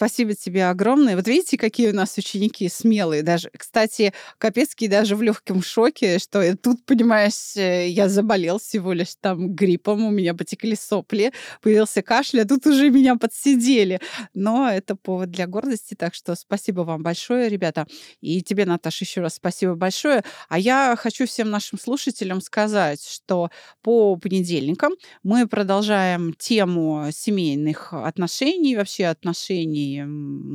Спасибо 0.00 0.34
тебе 0.34 0.64
огромное. 0.66 1.14
Вот 1.14 1.28
видите, 1.28 1.58
какие 1.58 1.90
у 1.90 1.94
нас 1.94 2.16
ученики 2.16 2.70
смелые. 2.70 3.22
Даже, 3.22 3.50
кстати, 3.54 4.14
Капецкий 4.38 4.88
даже 4.88 5.14
в 5.14 5.20
легком 5.20 5.62
шоке, 5.62 6.18
что 6.18 6.56
тут, 6.56 6.86
понимаешь, 6.86 7.54
э, 7.54 7.86
я 7.90 8.08
заболел 8.08 8.58
всего 8.58 8.94
лишь 8.94 9.14
там 9.20 9.54
гриппом, 9.54 10.02
у 10.06 10.10
меня 10.10 10.32
потекли 10.32 10.74
сопли, 10.74 11.34
появился 11.60 12.00
кашель, 12.00 12.40
а 12.40 12.44
тут 12.46 12.66
уже 12.66 12.88
меня 12.88 13.16
подсидели. 13.16 14.00
Но 14.32 14.70
это 14.70 14.96
повод 14.96 15.32
для 15.32 15.46
гордости, 15.46 15.94
так 15.94 16.14
что 16.14 16.34
спасибо 16.34 16.80
вам 16.80 17.02
большое, 17.02 17.50
ребята. 17.50 17.86
И 18.22 18.40
тебе, 18.40 18.64
Наташа, 18.64 19.04
еще 19.04 19.20
раз 19.20 19.34
спасибо 19.34 19.74
большое. 19.74 20.24
А 20.48 20.58
я 20.58 20.96
хочу 20.98 21.26
всем 21.26 21.50
нашим 21.50 21.78
слушателям 21.78 22.40
сказать, 22.40 23.04
что 23.06 23.50
по 23.82 24.16
понедельникам 24.16 24.94
мы 25.22 25.46
продолжаем 25.46 26.32
тему 26.38 27.10
семейных 27.12 27.92
отношений, 27.92 28.76
вообще 28.76 29.04
отношений 29.04 29.89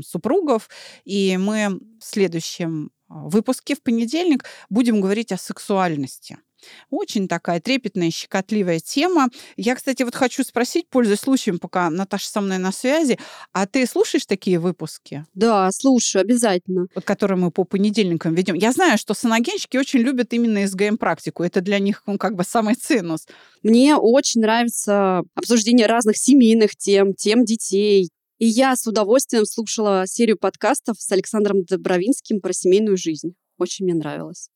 супругов. 0.06 0.69
И 1.04 1.38
мы 1.38 1.80
в 2.00 2.06
следующем 2.06 2.91
а, 3.08 3.28
выпуске 3.28 3.76
в 3.76 3.82
понедельник 3.82 4.45
будем 4.69 5.02
говорить 5.02 5.32
о 5.32 5.38
сексуальности. 5.38 6.38
Очень 6.89 7.28
такая 7.28 7.60
трепетная, 7.60 8.12
щекотливая 8.12 8.80
тема. 8.80 9.30
Я, 9.58 9.76
кстати, 9.76 10.04
вот 10.04 10.15
хочу 10.15 10.43
спросить, 10.43 10.88
пользуясь 10.89 11.19
случаем, 11.19 11.60
пока 11.60 11.89
Наташа 11.89 12.28
со 12.28 12.41
мной 12.41 12.58
на 12.58 12.71
связи, 12.71 13.19
а 13.52 13.65
ты 13.65 13.86
слушаешь 13.86 14.26
такие 14.26 14.60
выпуски? 14.60 15.26
Да, 15.34 15.69
слушаю, 15.71 16.21
обязательно. 16.21 16.88
Вот 16.95 17.04
которые 17.04 17.38
мы 17.38 17.52
по 17.52 17.63
понедельникам 17.63 18.34
ведем. 18.34 18.56
Я 18.56 18.71
знаю, 18.71 18.98
что 18.98 19.13
саногенщики 19.13 19.78
очень 19.78 20.00
любят 20.00 20.34
именно 20.34 20.65
СГМ-практику. 20.67 21.43
Это 21.43 21.62
для 21.62 21.80
них 21.80 22.04
ну, 22.06 22.17
как 22.17 22.36
бы 22.36 22.43
самый 22.43 22.76
ценус. 22.76 23.28
Мне 23.63 23.95
очень 23.95 24.41
нравится 24.41 25.24
обсуждение 25.36 25.88
разных 25.88 26.17
семейных 26.17 26.76
тем, 26.76 27.13
тем 27.13 27.45
детей, 27.45 28.10
и 28.38 28.45
я 28.45 28.76
с 28.76 28.86
удовольствием 28.88 29.45
слушала 29.45 30.06
серию 30.08 30.38
подкастов 30.38 31.00
с 31.00 31.12
Александром 31.12 31.63
Добровинским 31.63 32.41
про 32.41 32.54
семейную 32.54 32.98
жизнь. 32.98 33.36
Очень 33.58 33.86
мне 33.86 33.95
нравилось. 33.95 34.50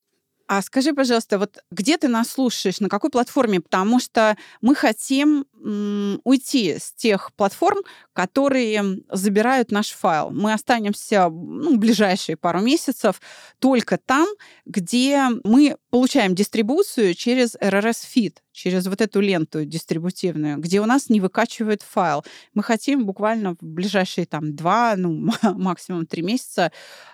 А 0.52 0.64
скажи, 0.64 0.94
пожалуйста, 0.94 1.38
вот 1.38 1.60
где 1.70 1.96
ты 2.00 2.08
нас 2.08 2.30
слушаешь, 2.30 2.80
на 2.80 2.90
какой 2.90 3.12
платформе? 3.12 3.62
Потому 3.62 4.00
что 4.00 4.36
мы 4.62 4.74
хотим 4.74 5.46
м, 5.64 6.20
уйти 6.24 6.80
с 6.80 6.92
тех 6.92 7.32
платформ, 7.36 7.78
которые 8.14 9.04
забирают 9.12 9.70
наш 9.70 9.92
файл. 9.92 10.32
Мы 10.32 10.52
останемся 10.52 11.30
ну, 11.30 11.78
ближайшие 11.78 12.36
пару 12.36 12.62
месяцев 12.62 13.22
только 13.60 14.00
там, 14.00 14.28
где 14.66 15.28
мы 15.44 15.78
получаем 15.92 16.34
дистрибуцию 16.34 17.14
через 17.14 17.56
RRS 17.56 18.08
Feed, 18.12 18.38
через 18.52 18.88
вот 18.88 19.02
эту 19.02 19.22
ленту 19.22 19.66
дистрибутивную, 19.66 20.58
где 20.58 20.82
у 20.82 20.88
нас 20.88 21.10
не 21.10 21.22
выкачивают 21.22 21.84
файл. 21.84 22.26
Мы 22.56 22.64
хотим 22.64 23.06
буквально 23.06 23.54
в 23.54 23.58
ближайшие 23.62 24.26
там 24.26 24.56
два, 24.56 24.96
ну 24.98 25.32
максимум 25.44 26.08
три 26.08 26.24
месяца 26.24 26.72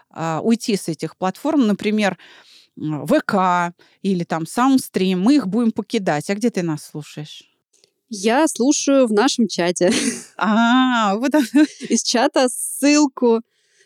а, 0.10 0.40
уйти 0.42 0.78
с 0.78 0.88
этих 0.88 1.18
платформ. 1.18 1.68
Например, 1.68 2.18
ВК 2.78 3.74
или 4.02 4.24
там 4.24 4.44
Soundstream, 4.44 5.16
мы 5.16 5.36
их 5.36 5.48
будем 5.48 5.72
покидать. 5.72 6.30
А 6.30 6.36
где 6.36 6.50
ты 6.50 6.64
нас 6.64 6.84
слушаешь? 6.84 7.44
Я 8.10 8.48
слушаю 8.48 9.08
в 9.08 9.12
нашем 9.12 9.48
чате. 9.48 9.92
А, 10.38 11.16
вот 11.16 11.34
Из 11.90 12.04
чата 12.04 12.48
ссылку. 12.50 13.42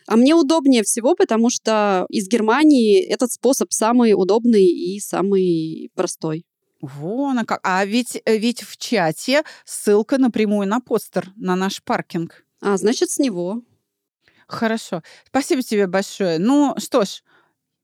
А 0.07 0.15
мне 0.15 0.33
удобнее 0.33 0.81
всего, 0.83 1.13
потому 1.15 1.51
что 1.51 2.07
из 2.09 2.27
Германии 2.27 2.99
этот 2.99 3.31
способ 3.31 3.71
самый 3.71 4.13
удобный 4.13 4.65
и 4.65 4.99
самый 4.99 5.91
простой. 5.93 6.45
Вон, 6.81 7.39
а 7.39 7.45
как. 7.45 7.59
А 7.63 7.85
ведь, 7.85 8.21
э, 8.25 8.37
ведь 8.37 8.63
в 8.63 8.77
чате 8.77 9.43
ссылка 9.65 10.17
напрямую 10.17 10.67
на 10.67 10.79
постер, 10.79 11.31
на 11.35 11.55
наш 11.55 11.83
паркинг. 11.83 12.43
А, 12.61 12.77
значит, 12.77 13.11
с 13.11 13.19
него. 13.19 13.61
Хорошо. 14.47 15.03
Спасибо 15.27 15.61
тебе 15.61 15.85
большое. 15.85 16.39
Ну 16.39 16.73
что 16.79 17.05
ж, 17.05 17.21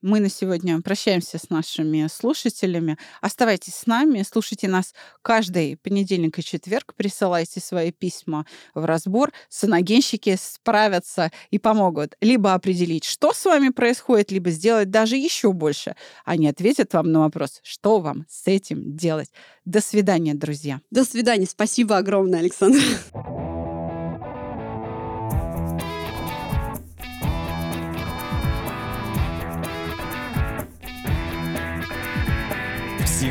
мы 0.02 0.20
на 0.20 0.30
сегодня 0.30 0.82
прощаемся 0.82 1.38
с 1.38 1.50
нашими 1.50 2.08
слушателями. 2.08 2.98
Оставайтесь 3.22 3.76
с 3.76 3.86
нами, 3.86 4.24
слушайте 4.30 4.68
нас 4.68 4.94
каждый 5.22 5.78
понедельник 5.78 6.38
и 6.40 6.44
четверг, 6.44 6.94
присылайте 6.96 7.60
свои 7.60 7.92
письма 7.92 8.46
в 8.74 8.86
разбор. 8.86 9.32
Саногенщики 9.50 10.38
справятся 10.40 11.32
и 11.50 11.58
помогут 11.58 12.16
либо 12.22 12.54
определить, 12.54 13.04
что 13.04 13.34
с 13.34 13.46
вами 13.46 13.70
происходит, 13.70 14.32
либо 14.32 14.50
сделать 14.52 14.90
даже 14.90 15.16
еще 15.18 15.52
больше. 15.52 15.96
Они 16.24 16.48
ответят 16.48 16.94
вам 16.94 17.12
на 17.12 17.22
вопрос, 17.22 17.60
что 17.64 18.00
вам 18.00 18.26
с 18.30 18.48
этим 18.48 18.96
делать. 18.96 19.32
До 19.66 19.82
свидания, 19.82 20.34
друзья. 20.34 20.82
До 20.92 21.04
свидания. 21.04 21.48
Спасибо 21.48 21.98
огромное, 21.98 22.40
Александр. 22.40 22.80